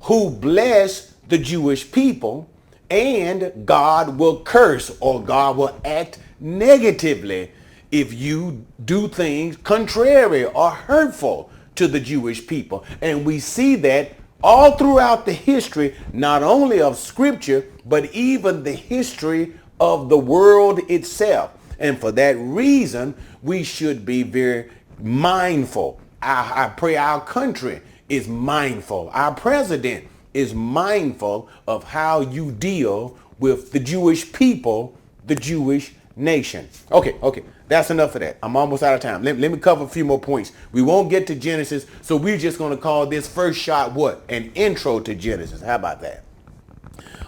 who 0.01 0.29
bless 0.29 1.13
the 1.29 1.37
Jewish 1.37 1.89
people 1.89 2.49
and 2.89 3.65
God 3.65 4.17
will 4.17 4.41
curse 4.41 4.91
or 4.99 5.23
God 5.23 5.55
will 5.55 5.79
act 5.85 6.19
negatively 6.41 7.49
if 7.93 8.13
you 8.13 8.65
do 8.83 9.07
things 9.07 9.55
contrary 9.55 10.43
or 10.43 10.71
hurtful 10.71 11.49
to 11.75 11.87
the 11.87 12.01
Jewish 12.01 12.45
people. 12.45 12.83
And 12.99 13.25
we 13.25 13.39
see 13.39 13.77
that 13.77 14.15
all 14.43 14.73
throughout 14.73 15.25
the 15.25 15.31
history, 15.31 15.95
not 16.11 16.43
only 16.43 16.81
of 16.81 16.97
scripture, 16.97 17.67
but 17.85 18.13
even 18.13 18.63
the 18.63 18.73
history 18.73 19.53
of 19.79 20.09
the 20.09 20.17
world 20.17 20.79
itself. 20.91 21.51
And 21.79 21.99
for 21.99 22.11
that 22.11 22.35
reason, 22.37 23.15
we 23.41 23.63
should 23.63 24.05
be 24.05 24.23
very 24.23 24.69
mindful. 24.99 25.99
I, 26.21 26.65
I 26.65 26.69
pray 26.69 26.97
our 26.97 27.21
country 27.21 27.81
is 28.09 28.27
mindful. 28.27 29.09
Our 29.13 29.33
president 29.33 30.05
is 30.33 30.53
mindful 30.53 31.49
of 31.67 31.83
how 31.85 32.21
you 32.21 32.51
deal 32.51 33.17
with 33.39 33.71
the 33.71 33.79
Jewish 33.79 34.31
people, 34.31 34.97
the 35.25 35.35
Jewish 35.35 35.93
nation. 36.15 36.67
Okay, 36.91 37.15
okay. 37.23 37.43
That's 37.69 37.91
enough 37.91 38.15
of 38.15 38.21
that. 38.21 38.37
I'm 38.41 38.55
almost 38.55 38.83
out 38.83 38.95
of 38.95 38.99
time. 38.99 39.23
Let, 39.23 39.37
let 39.37 39.51
me 39.51 39.57
cover 39.57 39.85
a 39.85 39.87
few 39.87 40.03
more 40.03 40.19
points. 40.19 40.51
We 40.71 40.81
won't 40.81 41.09
get 41.09 41.27
to 41.27 41.35
Genesis, 41.35 41.85
so 42.01 42.15
we're 42.17 42.37
just 42.37 42.57
going 42.57 42.75
to 42.75 42.81
call 42.81 43.05
this 43.05 43.27
first 43.27 43.59
shot 43.59 43.93
what? 43.93 44.23
An 44.27 44.51
intro 44.55 44.99
to 44.99 45.15
Genesis. 45.15 45.61
How 45.61 45.75
about 45.75 46.01
that? 46.01 46.23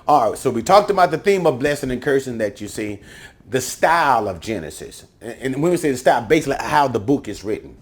All 0.07 0.31
right, 0.31 0.37
so 0.37 0.49
we 0.49 0.63
talked 0.63 0.89
about 0.89 1.11
the 1.11 1.19
theme 1.19 1.45
of 1.45 1.59
blessing 1.59 1.91
and 1.91 2.01
cursing 2.01 2.39
that 2.39 2.59
you 2.59 2.67
see 2.67 2.99
the 3.51 3.59
style 3.59 4.29
of 4.29 4.39
Genesis. 4.39 5.05
And 5.19 5.61
when 5.61 5.71
we 5.71 5.77
say 5.77 5.91
the 5.91 5.97
style, 5.97 6.21
basically 6.21 6.55
how 6.59 6.87
the 6.87 7.01
book 7.01 7.27
is 7.27 7.43
written. 7.43 7.77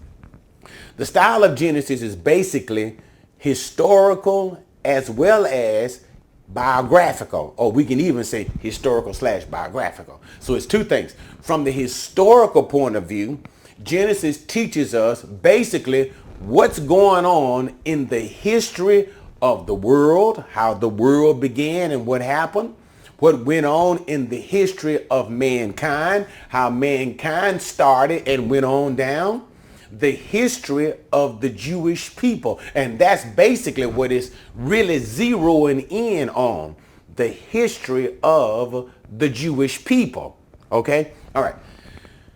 The 0.96 1.06
style 1.06 1.44
of 1.44 1.56
Genesis 1.56 2.02
is 2.02 2.16
basically 2.16 2.98
historical 3.38 4.62
as 4.84 5.08
well 5.08 5.46
as 5.46 6.04
biographical, 6.48 7.54
or 7.56 7.70
we 7.70 7.84
can 7.84 8.00
even 8.00 8.24
say 8.24 8.48
historical 8.60 9.14
slash 9.14 9.44
biographical. 9.44 10.20
So 10.40 10.56
it's 10.56 10.66
two 10.66 10.82
things. 10.82 11.14
From 11.40 11.62
the 11.62 11.70
historical 11.70 12.64
point 12.64 12.96
of 12.96 13.04
view, 13.04 13.40
Genesis 13.84 14.44
teaches 14.44 14.92
us 14.92 15.22
basically 15.22 16.12
what's 16.40 16.80
going 16.80 17.24
on 17.24 17.76
in 17.84 18.08
the 18.08 18.20
history 18.20 19.08
of 19.40 19.66
the 19.68 19.74
world, 19.74 20.44
how 20.50 20.74
the 20.74 20.88
world 20.88 21.40
began 21.40 21.92
and 21.92 22.06
what 22.06 22.22
happened, 22.22 22.74
what 23.20 23.44
went 23.44 23.66
on 23.66 24.04
in 24.06 24.28
the 24.28 24.40
history 24.40 25.06
of 25.08 25.30
mankind, 25.30 26.26
how 26.48 26.68
mankind 26.68 27.62
started 27.62 28.26
and 28.26 28.50
went 28.50 28.64
on 28.64 28.96
down, 28.96 29.46
the 29.92 30.10
history 30.10 30.94
of 31.12 31.40
the 31.40 31.48
Jewish 31.50 32.14
people. 32.16 32.60
And 32.74 32.98
that's 32.98 33.24
basically 33.24 33.86
what 33.86 34.10
it's 34.10 34.30
really 34.54 34.98
zeroing 34.98 35.86
in 35.90 36.28
on, 36.30 36.76
the 37.16 37.28
history 37.28 38.16
of 38.22 38.90
the 39.16 39.28
Jewish 39.28 39.84
people. 39.84 40.38
Okay? 40.72 41.12
All 41.34 41.42
right. 41.42 41.56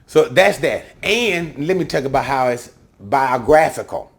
So 0.07 0.29
that's 0.29 0.59
that. 0.59 0.85
And 1.03 1.67
let 1.67 1.77
me 1.77 1.85
talk 1.85 2.05
about 2.05 2.25
how 2.25 2.49
it's 2.49 2.71
biographical 3.01 4.13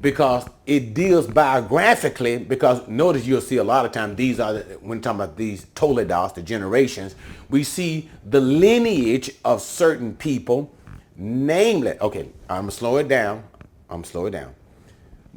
because 0.00 0.48
it 0.66 0.94
deals 0.94 1.26
biographically 1.26 2.38
because 2.38 2.86
notice 2.86 3.26
you'll 3.26 3.40
see 3.40 3.56
a 3.56 3.64
lot 3.64 3.86
of 3.86 3.92
times 3.92 4.16
these 4.16 4.38
are 4.38 4.58
when 4.80 5.00
talking 5.00 5.20
about 5.20 5.36
these 5.36 5.66
toledos 5.74 6.32
the 6.34 6.42
generations 6.42 7.14
we 7.48 7.62
see 7.64 8.08
the 8.24 8.40
lineage 8.40 9.30
of 9.44 9.60
certain 9.60 10.14
people 10.16 10.72
namely 11.16 11.98
okay 12.00 12.28
i'm 12.48 12.62
gonna 12.62 12.70
slow 12.70 12.98
it 12.98 13.08
down 13.08 13.42
i'm 13.88 13.98
gonna 13.98 14.04
slow 14.04 14.26
it 14.26 14.32
down. 14.32 14.54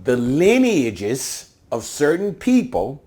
The 0.04 0.18
lineages 0.18 1.54
of 1.72 1.84
certain 1.84 2.34
people 2.34 3.02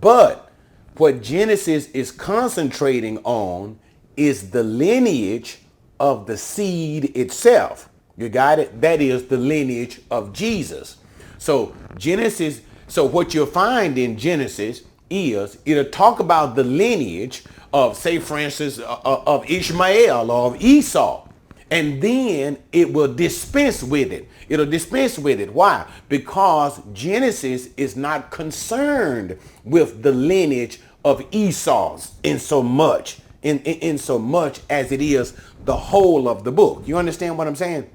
but 0.00 0.50
what 0.96 1.22
genesis 1.22 1.88
is 1.90 2.10
concentrating 2.10 3.18
on 3.24 3.78
is 4.16 4.50
the 4.50 4.62
lineage 4.62 5.58
of 6.00 6.26
the 6.26 6.36
seed 6.36 7.16
itself 7.16 7.90
you 8.16 8.28
got 8.28 8.58
it? 8.58 8.80
That 8.80 9.00
is 9.00 9.26
the 9.26 9.36
lineage 9.36 10.00
of 10.10 10.32
Jesus. 10.32 10.98
So 11.38 11.74
Genesis, 11.96 12.60
so 12.86 13.04
what 13.04 13.34
you'll 13.34 13.46
find 13.46 13.98
in 13.98 14.16
Genesis 14.16 14.82
is 15.10 15.58
it'll 15.64 15.90
talk 15.90 16.20
about 16.20 16.54
the 16.54 16.64
lineage 16.64 17.44
of, 17.72 17.96
say, 17.96 18.18
for 18.18 18.38
instance, 18.38 18.78
uh, 18.78 19.00
uh, 19.04 19.22
of 19.26 19.48
Ishmael 19.50 20.30
or 20.30 20.54
of 20.54 20.62
Esau. 20.62 21.28
And 21.70 22.00
then 22.00 22.58
it 22.72 22.92
will 22.92 23.12
dispense 23.12 23.82
with 23.82 24.12
it. 24.12 24.28
It'll 24.48 24.66
dispense 24.66 25.18
with 25.18 25.40
it. 25.40 25.52
Why? 25.52 25.86
Because 26.08 26.80
Genesis 26.92 27.70
is 27.76 27.96
not 27.96 28.30
concerned 28.30 29.38
with 29.64 30.02
the 30.02 30.12
lineage 30.12 30.80
of 31.04 31.24
Esau's 31.32 32.12
in 32.22 32.38
so 32.38 32.62
much, 32.62 33.18
in, 33.42 33.58
in, 33.60 33.78
in 33.80 33.98
so 33.98 34.18
much 34.18 34.60
as 34.70 34.92
it 34.92 35.02
is 35.02 35.34
the 35.64 35.76
whole 35.76 36.28
of 36.28 36.44
the 36.44 36.52
book. 36.52 36.84
You 36.86 36.96
understand 36.96 37.36
what 37.36 37.48
I'm 37.48 37.56
saying? 37.56 37.90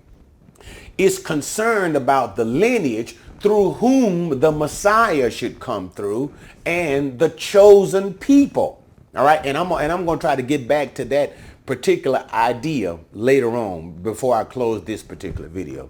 Is 1.00 1.18
concerned 1.18 1.96
about 1.96 2.36
the 2.36 2.44
lineage 2.44 3.16
through 3.40 3.72
whom 3.72 4.42
the 4.42 4.52
Messiah 4.52 5.32
should 5.32 5.58
come 5.60 5.90
through 5.90 6.32
and 6.66 7.18
the 7.18 7.30
chosen 7.30 8.14
people. 8.14 8.84
All 9.16 9.24
right, 9.24 9.44
and 9.46 9.58
I'm 9.58 9.72
and 9.72 9.92
I'm 9.92 10.06
going 10.06 10.20
to 10.20 10.22
try 10.22 10.36
to 10.36 10.42
get 10.42 10.68
back 10.68 10.94
to 10.96 11.06
that 11.06 11.34
particular 11.66 12.28
idea 12.32 13.00
later 13.14 13.50
on 13.56 13.94
before 14.04 14.36
I 14.36 14.44
close 14.44 14.84
this 14.84 15.02
particular 15.02 15.48
video. 15.48 15.90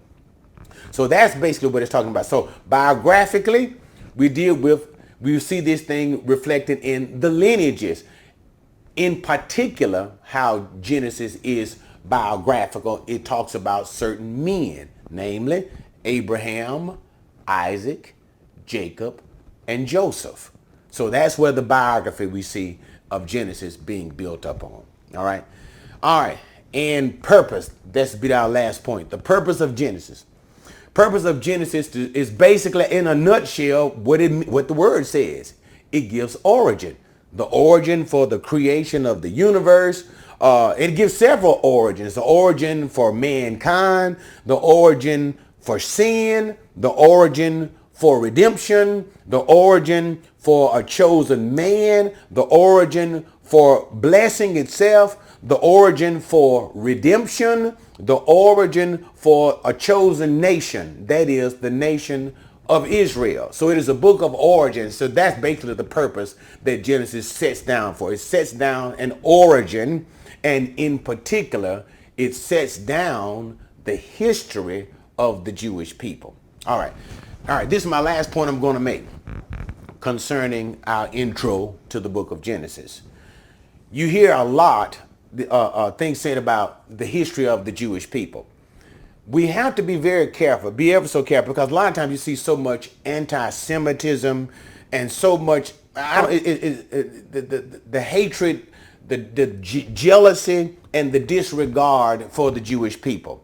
So 0.92 1.08
that's 1.08 1.36
basically 1.36 1.70
what 1.70 1.82
it's 1.82 1.92
talking 1.92 2.12
about. 2.12 2.28
So 2.28 2.50
biographically, 2.68 3.76
we 4.16 4.30
deal 4.30 4.54
with 4.54 4.96
we 5.20 5.38
see 5.40 5.60
this 5.60 5.82
thing 5.82 6.26
reflected 6.26 6.80
in 6.80 7.20
the 7.20 7.30
lineages. 7.30 8.04
In 8.96 9.22
particular, 9.22 10.12
how 10.22 10.68
Genesis 10.82 11.36
is 11.38 11.80
biographical, 12.06 13.04
it 13.08 13.26
talks 13.26 13.56
about 13.56 13.88
certain 13.88 14.44
men 14.44 14.90
namely 15.10 15.68
Abraham, 16.06 16.98
Isaac, 17.48 18.16
Jacob, 18.66 19.22
and 19.68 19.88
Joseph. 19.88 20.52
So 20.92 21.10
that's 21.10 21.38
where 21.38 21.52
the 21.52 21.62
biography 21.62 22.26
we 22.26 22.42
see 22.42 22.80
of 23.12 23.26
Genesis 23.26 23.78
being 23.78 24.10
built 24.10 24.46
up 24.46 24.64
on. 24.64 24.84
All 25.16 25.24
right. 25.24 25.44
All 26.02 26.22
right. 26.22 26.38
And 26.74 27.22
purpose. 27.22 27.72
That's 27.92 28.16
be 28.16 28.32
our 28.34 28.50
last 28.50 28.84
point. 28.84 29.10
The 29.10 29.18
purpose 29.18 29.62
of 29.62 29.76
Genesis. 29.76 30.26
Purpose 30.94 31.26
of 31.26 31.40
Genesis 31.40 31.96
is 31.96 32.30
basically 32.30 32.86
in 32.92 33.08
a 33.08 33.16
nutshell 33.16 33.90
what 33.92 34.22
it 34.22 34.48
what 34.48 34.68
the 34.68 34.74
word 34.74 35.06
says. 35.06 35.54
It 35.92 36.02
gives 36.02 36.36
origin. 36.44 36.98
The 37.32 37.46
origin 37.46 38.06
for 38.06 38.28
the 38.28 38.40
creation 38.40 39.06
of 39.06 39.22
the 39.22 39.30
universe, 39.30 40.04
uh, 40.42 40.74
it 40.78 40.96
gives 40.96 41.16
several 41.16 41.60
origins. 41.64 42.16
The 42.16 42.22
origin 42.22 42.90
for 42.90 43.12
mankind, 43.12 44.18
the 44.46 44.56
origin 44.56 45.38
for 45.60 45.80
sin, 45.80 46.58
the 46.76 46.90
origin 46.90 47.76
for 47.92 48.20
redemption, 48.20 49.10
the 49.28 49.40
origin 49.40 50.22
for 50.38 50.78
a 50.80 50.84
chosen 50.84 51.54
man, 51.54 52.14
the 52.32 52.44
origin 52.44 53.26
for 53.44 53.90
blessing 53.92 54.56
itself, 54.56 55.38
the 55.44 55.56
origin 55.56 56.20
for 56.20 56.72
redemption, 56.74 57.76
the 57.98 58.16
origin 58.16 59.06
for 59.16 59.60
a 59.66 59.74
chosen 59.74 60.40
nation, 60.40 61.06
that 61.08 61.28
is 61.28 61.56
the 61.56 61.70
nation 61.70 62.34
of 62.70 62.88
Israel. 62.88 63.52
So 63.52 63.70
it 63.70 63.78
is 63.78 63.90
a 63.90 63.96
book 63.96 64.22
of 64.22 64.34
origin. 64.36 64.92
So 64.92 65.08
that's 65.08 65.42
basically 65.42 65.74
the 65.74 65.84
purpose 65.84 66.36
that 66.64 66.84
Genesis 66.84 67.28
sets 67.28 67.62
down 67.64 67.96
for. 67.96 68.14
It 68.14 68.20
sets 68.20 68.52
down 68.52 68.94
an 69.00 69.18
origin 69.24 70.06
and 70.44 70.74
in 70.78 71.00
particular, 71.00 71.86
it 72.18 72.36
sets 72.36 72.78
down 72.78 73.60
the 73.84 73.96
history 73.96 74.88
of 75.18 75.46
the 75.46 75.52
Jewish 75.52 75.98
people. 75.98 76.36
All 76.66 76.78
right. 76.78 76.94
All 77.48 77.56
right. 77.56 77.70
This 77.70 77.84
is 77.84 77.90
my 77.90 78.00
last 78.00 78.32
point 78.32 78.50
I'm 78.50 78.60
going 78.60 78.76
to 78.76 78.80
make 78.80 79.06
concerning 80.00 80.78
our 80.86 81.10
intro 81.12 81.76
to 81.90 82.00
the 82.00 82.10
book 82.10 82.32
of 82.32 82.42
Genesis. 82.42 83.02
You 83.92 84.08
hear 84.08 84.34
a 84.34 84.44
lot 84.44 85.00
uh, 85.38 85.44
uh, 85.44 85.92
things 85.92 86.20
said 86.20 86.38
about 86.38 86.98
the 86.98 87.06
history 87.06 87.48
of 87.48 87.66
the 87.66 87.72
Jewish 87.72 88.10
people. 88.10 88.48
We 89.28 89.48
have 89.48 89.76
to 89.76 89.84
be 89.84 89.96
very 89.96 90.28
careful, 90.28 90.72
be 90.72 90.94
ever 90.94 91.08
so 91.08 91.22
careful, 91.22 91.54
because 91.54 91.70
a 91.70 91.74
lot 91.74 91.90
of 91.90 91.94
times 91.94 92.12
you 92.12 92.18
see 92.18 92.36
so 92.36 92.58
much 92.58 92.90
anti-Semitism 93.06 94.50
and 94.92 95.12
so 95.12 95.38
much 95.38 95.74
it, 95.96 96.48
it, 96.48 96.88
it, 96.92 97.32
the, 97.32 97.42
the, 97.42 97.82
the 97.90 98.02
hatred 98.02 98.68
the, 99.10 99.18
the 99.18 99.48
jealousy 99.94 100.78
and 100.94 101.12
the 101.12 101.20
disregard 101.20 102.32
for 102.32 102.52
the 102.52 102.62
Jewish 102.62 103.02
people. 103.02 103.44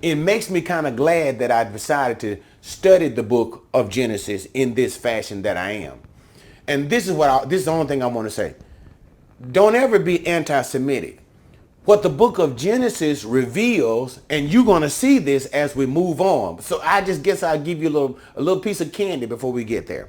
It 0.00 0.16
makes 0.16 0.50
me 0.50 0.60
kind 0.60 0.86
of 0.86 0.96
glad 0.96 1.38
that 1.38 1.50
I 1.52 1.64
decided 1.64 2.18
to 2.20 2.42
study 2.60 3.08
the 3.08 3.22
book 3.22 3.66
of 3.72 3.88
Genesis 3.88 4.46
in 4.46 4.74
this 4.74 4.96
fashion 4.96 5.42
that 5.42 5.56
I 5.56 5.72
am. 5.72 6.00
And 6.66 6.90
this 6.90 7.06
is 7.06 7.12
what 7.12 7.30
I, 7.30 7.44
this 7.44 7.60
is 7.60 7.64
the 7.66 7.72
only 7.72 7.86
thing 7.86 8.02
I 8.02 8.06
want 8.06 8.26
to 8.26 8.30
say. 8.30 8.54
Don't 9.50 9.74
ever 9.74 9.98
be 9.98 10.26
anti-Semitic. 10.26 11.20
What 11.84 12.02
the 12.02 12.08
book 12.08 12.38
of 12.38 12.56
Genesis 12.56 13.24
reveals, 13.24 14.20
and 14.30 14.48
you're 14.48 14.64
going 14.64 14.82
to 14.82 14.90
see 14.90 15.18
this 15.18 15.46
as 15.46 15.74
we 15.74 15.84
move 15.86 16.20
on. 16.20 16.60
So 16.60 16.80
I 16.80 17.02
just 17.02 17.22
guess 17.24 17.42
I'll 17.42 17.60
give 17.60 17.82
you 17.82 17.88
a 17.88 17.90
little, 17.90 18.18
a 18.36 18.42
little 18.42 18.62
piece 18.62 18.80
of 18.80 18.92
candy 18.92 19.26
before 19.26 19.52
we 19.52 19.64
get 19.64 19.88
there. 19.88 20.08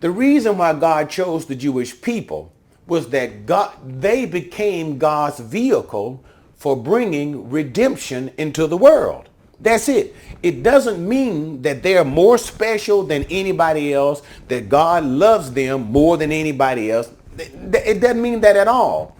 The 0.00 0.10
reason 0.10 0.58
why 0.58 0.74
God 0.74 1.08
chose 1.08 1.46
the 1.46 1.54
Jewish 1.54 2.00
people 2.00 2.52
was 2.86 3.08
that 3.10 3.46
God, 3.46 3.72
they 4.00 4.26
became 4.26 4.98
God's 4.98 5.40
vehicle 5.40 6.22
for 6.56 6.76
bringing 6.76 7.50
redemption 7.50 8.30
into 8.38 8.66
the 8.66 8.76
world. 8.76 9.28
That's 9.60 9.88
it. 9.88 10.14
It 10.42 10.62
doesn't 10.62 11.06
mean 11.06 11.62
that 11.62 11.82
they're 11.82 12.04
more 12.04 12.36
special 12.38 13.02
than 13.02 13.24
anybody 13.30 13.94
else, 13.94 14.22
that 14.48 14.68
God 14.68 15.04
loves 15.04 15.52
them 15.52 15.90
more 15.90 16.16
than 16.16 16.32
anybody 16.32 16.90
else. 16.90 17.10
It 17.38 18.00
doesn't 18.00 18.20
mean 18.20 18.40
that 18.40 18.56
at 18.56 18.68
all. 18.68 19.16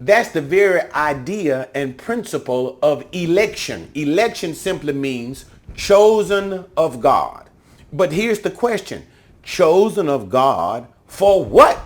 That's 0.00 0.30
the 0.30 0.40
very 0.40 0.82
idea 0.92 1.68
and 1.74 1.96
principle 1.96 2.78
of 2.82 3.04
election. 3.12 3.90
Election 3.94 4.54
simply 4.54 4.92
means 4.92 5.46
chosen 5.74 6.64
of 6.76 7.00
God. 7.00 7.48
But 7.92 8.12
here's 8.12 8.40
the 8.40 8.50
question. 8.50 9.06
Chosen 9.42 10.08
of 10.08 10.28
God 10.28 10.86
for 11.06 11.44
what? 11.44 11.83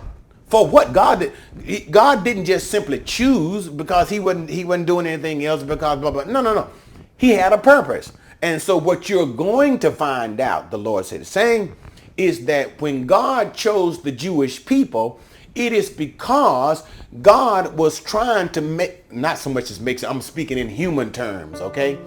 For 0.48 0.66
what 0.66 0.92
God 0.92 1.20
did, 1.20 1.90
God 1.90 2.24
didn't 2.24 2.46
just 2.46 2.70
simply 2.70 3.00
choose 3.00 3.68
because 3.68 4.08
he 4.08 4.18
wasn't 4.18 4.48
he 4.50 4.64
wasn't 4.64 4.86
doing 4.86 5.06
anything 5.06 5.44
else 5.44 5.62
because 5.62 5.98
blah 5.98 6.10
blah. 6.10 6.24
No, 6.24 6.40
no, 6.40 6.54
no. 6.54 6.68
He 7.16 7.30
had 7.30 7.52
a 7.52 7.58
purpose. 7.58 8.12
And 8.40 8.62
so 8.62 8.76
what 8.76 9.08
you're 9.08 9.26
going 9.26 9.80
to 9.80 9.90
find 9.90 10.40
out, 10.40 10.70
the 10.70 10.78
Lord 10.78 11.04
said, 11.04 11.26
saying, 11.26 11.74
is 12.16 12.46
that 12.46 12.80
when 12.80 13.06
God 13.06 13.52
chose 13.54 14.02
the 14.02 14.12
Jewish 14.12 14.64
people, 14.64 15.20
it 15.54 15.72
is 15.72 15.90
because 15.90 16.84
God 17.20 17.76
was 17.76 18.00
trying 18.00 18.48
to 18.50 18.60
make, 18.60 19.12
not 19.12 19.38
so 19.38 19.50
much 19.50 19.70
as 19.70 19.80
makes, 19.80 20.04
I'm 20.04 20.20
speaking 20.20 20.56
in 20.56 20.68
human 20.68 21.10
terms, 21.10 21.60
okay? 21.60 21.98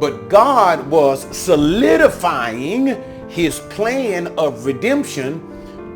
But 0.00 0.28
God 0.28 0.88
was 0.88 1.24
solidifying 1.36 3.00
his 3.28 3.60
plan 3.60 4.28
of 4.38 4.66
redemption 4.66 5.47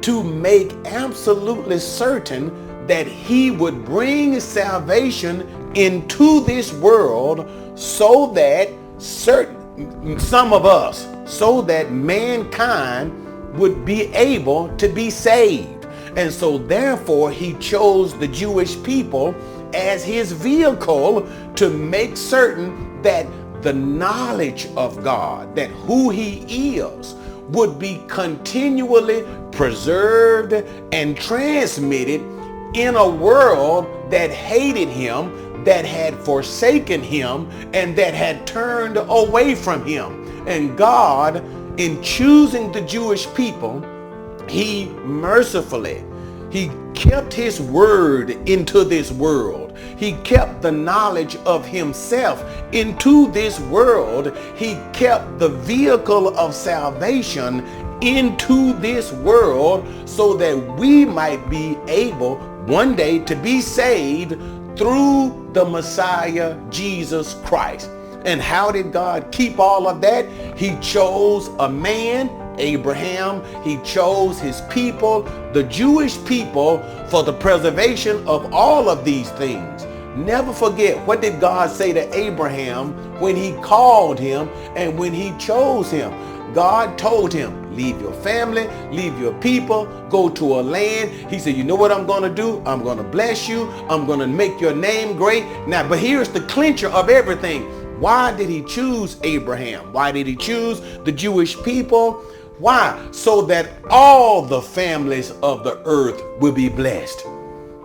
to 0.02 0.22
make 0.22 0.72
absolutely 0.84 1.78
certain 1.78 2.86
that 2.86 3.06
he 3.06 3.50
would 3.50 3.84
bring 3.84 4.38
salvation 4.40 5.42
into 5.74 6.44
this 6.44 6.72
world 6.72 7.48
so 7.74 8.26
that 8.34 8.68
certain 8.98 10.18
some 10.18 10.52
of 10.52 10.66
us, 10.66 11.08
so 11.24 11.62
that 11.62 11.92
mankind 11.92 13.18
would 13.58 13.84
be 13.84 14.02
able 14.14 14.74
to 14.76 14.88
be 14.88 15.10
saved. 15.10 15.86
And 16.16 16.32
so 16.32 16.58
therefore 16.58 17.30
he 17.30 17.54
chose 17.54 18.18
the 18.18 18.28
Jewish 18.28 18.82
people 18.82 19.34
as 19.74 20.04
his 20.04 20.32
vehicle 20.32 21.26
to 21.56 21.70
make 21.70 22.16
certain 22.16 23.00
that 23.02 23.26
the 23.62 23.72
knowledge 23.72 24.66
of 24.76 25.02
God, 25.02 25.54
that 25.56 25.70
who 25.70 26.10
he 26.10 26.76
is, 26.76 27.14
would 27.48 27.78
be 27.78 28.02
continually 28.08 29.24
preserved 29.52 30.52
and 30.92 31.16
transmitted 31.16 32.20
in 32.74 32.96
a 32.96 33.08
world 33.08 33.86
that 34.10 34.30
hated 34.30 34.88
him, 34.88 35.64
that 35.64 35.84
had 35.84 36.14
forsaken 36.14 37.02
him, 37.02 37.48
and 37.72 37.94
that 37.96 38.14
had 38.14 38.46
turned 38.46 38.96
away 38.96 39.54
from 39.54 39.84
him. 39.84 40.46
And 40.48 40.76
God, 40.76 41.44
in 41.78 42.02
choosing 42.02 42.72
the 42.72 42.80
Jewish 42.82 43.32
people, 43.34 43.84
he 44.48 44.86
mercifully, 45.04 46.02
he 46.50 46.70
kept 46.94 47.32
his 47.32 47.60
word 47.60 48.30
into 48.48 48.84
this 48.84 49.10
world. 49.10 49.76
He 49.96 50.12
kept 50.24 50.60
the 50.60 50.72
knowledge 50.72 51.36
of 51.46 51.64
himself 51.64 52.44
into 52.72 53.30
this 53.32 53.58
world. 53.60 54.36
He 54.54 54.74
kept 54.92 55.38
the 55.38 55.48
vehicle 55.48 56.36
of 56.36 56.54
salvation 56.54 57.64
into 58.02 58.72
this 58.74 59.12
world 59.12 59.86
so 60.08 60.34
that 60.34 60.56
we 60.76 61.04
might 61.04 61.48
be 61.48 61.78
able 61.86 62.36
one 62.66 62.96
day 62.96 63.20
to 63.20 63.36
be 63.36 63.60
saved 63.60 64.30
through 64.76 65.50
the 65.52 65.64
Messiah, 65.64 66.58
Jesus 66.70 67.34
Christ. 67.44 67.88
And 68.24 68.40
how 68.40 68.70
did 68.70 68.92
God 68.92 69.30
keep 69.32 69.58
all 69.58 69.88
of 69.88 70.00
that? 70.00 70.28
He 70.56 70.76
chose 70.80 71.48
a 71.58 71.68
man, 71.68 72.30
Abraham. 72.58 73.42
He 73.62 73.78
chose 73.78 74.38
his 74.38 74.60
people, 74.62 75.22
the 75.52 75.64
Jewish 75.64 76.22
people, 76.24 76.78
for 77.08 77.22
the 77.22 77.32
preservation 77.32 78.26
of 78.26 78.52
all 78.52 78.88
of 78.88 79.04
these 79.04 79.30
things. 79.30 79.86
Never 80.16 80.52
forget, 80.52 81.04
what 81.06 81.22
did 81.22 81.40
God 81.40 81.70
say 81.70 81.92
to 81.92 82.16
Abraham 82.16 82.92
when 83.20 83.34
he 83.34 83.52
called 83.62 84.18
him 84.18 84.48
and 84.76 84.98
when 84.98 85.12
he 85.12 85.36
chose 85.38 85.90
him? 85.90 86.12
God 86.52 86.98
told 86.98 87.32
him, 87.32 87.61
leave 87.74 88.00
your 88.00 88.12
family, 88.14 88.68
leave 88.90 89.18
your 89.18 89.34
people, 89.40 89.86
go 90.08 90.28
to 90.28 90.60
a 90.60 90.62
land. 90.62 91.10
He 91.30 91.38
said, 91.38 91.56
you 91.56 91.64
know 91.64 91.74
what 91.74 91.92
I'm 91.92 92.06
going 92.06 92.22
to 92.22 92.34
do? 92.34 92.62
I'm 92.64 92.82
going 92.82 92.98
to 92.98 93.04
bless 93.04 93.48
you. 93.48 93.68
I'm 93.88 94.06
going 94.06 94.20
to 94.20 94.26
make 94.26 94.60
your 94.60 94.74
name 94.74 95.16
great. 95.16 95.44
Now, 95.66 95.88
but 95.88 95.98
here's 95.98 96.28
the 96.28 96.40
clincher 96.42 96.88
of 96.88 97.08
everything. 97.08 97.62
Why 98.00 98.34
did 98.36 98.48
he 98.48 98.62
choose 98.62 99.16
Abraham? 99.22 99.92
Why 99.92 100.10
did 100.10 100.26
he 100.26 100.34
choose 100.34 100.80
the 101.04 101.12
Jewish 101.12 101.60
people? 101.62 102.14
Why? 102.58 103.08
So 103.12 103.42
that 103.42 103.70
all 103.90 104.42
the 104.42 104.60
families 104.60 105.30
of 105.42 105.64
the 105.64 105.80
earth 105.84 106.20
will 106.40 106.52
be 106.52 106.68
blessed. 106.68 107.24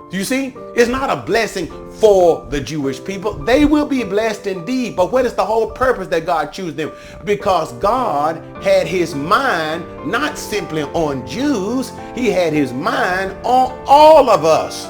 You 0.09 0.23
see, 0.23 0.55
it's 0.73 0.89
not 0.89 1.09
a 1.09 1.17
blessing 1.17 1.67
for 1.91 2.45
the 2.49 2.61
Jewish 2.61 3.03
people. 3.03 3.33
They 3.33 3.65
will 3.65 3.85
be 3.85 4.05
blessed 4.05 4.47
indeed. 4.47 4.95
But 4.95 5.11
what 5.11 5.25
is 5.25 5.33
the 5.33 5.43
whole 5.43 5.69
purpose 5.71 6.07
that 6.07 6.25
God 6.25 6.53
chose 6.53 6.75
them? 6.75 6.93
Because 7.25 7.73
God 7.73 8.37
had 8.63 8.87
his 8.87 9.13
mind 9.13 9.85
not 10.09 10.37
simply 10.37 10.83
on 10.83 11.27
Jews, 11.27 11.91
he 12.15 12.27
had 12.29 12.53
his 12.53 12.71
mind 12.71 13.33
on 13.43 13.77
all 13.85 14.29
of 14.29 14.45
us. 14.45 14.85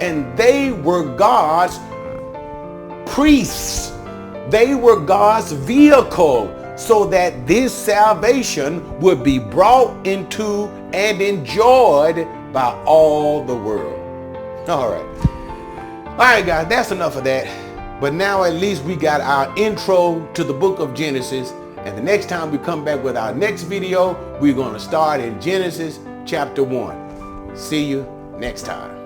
And 0.00 0.36
they 0.38 0.72
were 0.72 1.14
God's 1.16 1.78
priests. 3.12 3.92
They 4.48 4.74
were 4.74 5.00
God's 5.00 5.52
vehicle 5.52 6.58
so 6.78 7.04
that 7.06 7.46
this 7.46 7.74
salvation 7.74 9.00
would 9.00 9.22
be 9.22 9.38
brought 9.38 10.06
into 10.06 10.68
and 10.94 11.20
enjoyed 11.20 12.26
by 12.54 12.74
all 12.86 13.44
the 13.44 13.54
world. 13.54 14.01
All 14.68 14.90
right. 14.90 15.22
All 16.06 16.18
right, 16.18 16.46
guys, 16.46 16.68
that's 16.68 16.92
enough 16.92 17.16
of 17.16 17.24
that. 17.24 18.00
But 18.00 18.14
now 18.14 18.44
at 18.44 18.54
least 18.54 18.84
we 18.84 18.96
got 18.96 19.20
our 19.20 19.52
intro 19.56 20.26
to 20.34 20.44
the 20.44 20.52
book 20.52 20.78
of 20.78 20.94
Genesis. 20.94 21.52
And 21.78 21.96
the 21.96 22.02
next 22.02 22.28
time 22.28 22.52
we 22.52 22.58
come 22.58 22.84
back 22.84 23.02
with 23.02 23.16
our 23.16 23.34
next 23.34 23.62
video, 23.62 24.12
we're 24.40 24.54
going 24.54 24.74
to 24.74 24.80
start 24.80 25.20
in 25.20 25.40
Genesis 25.40 25.98
chapter 26.24 26.62
1. 26.62 27.56
See 27.56 27.84
you 27.84 28.06
next 28.38 28.62
time. 28.62 29.01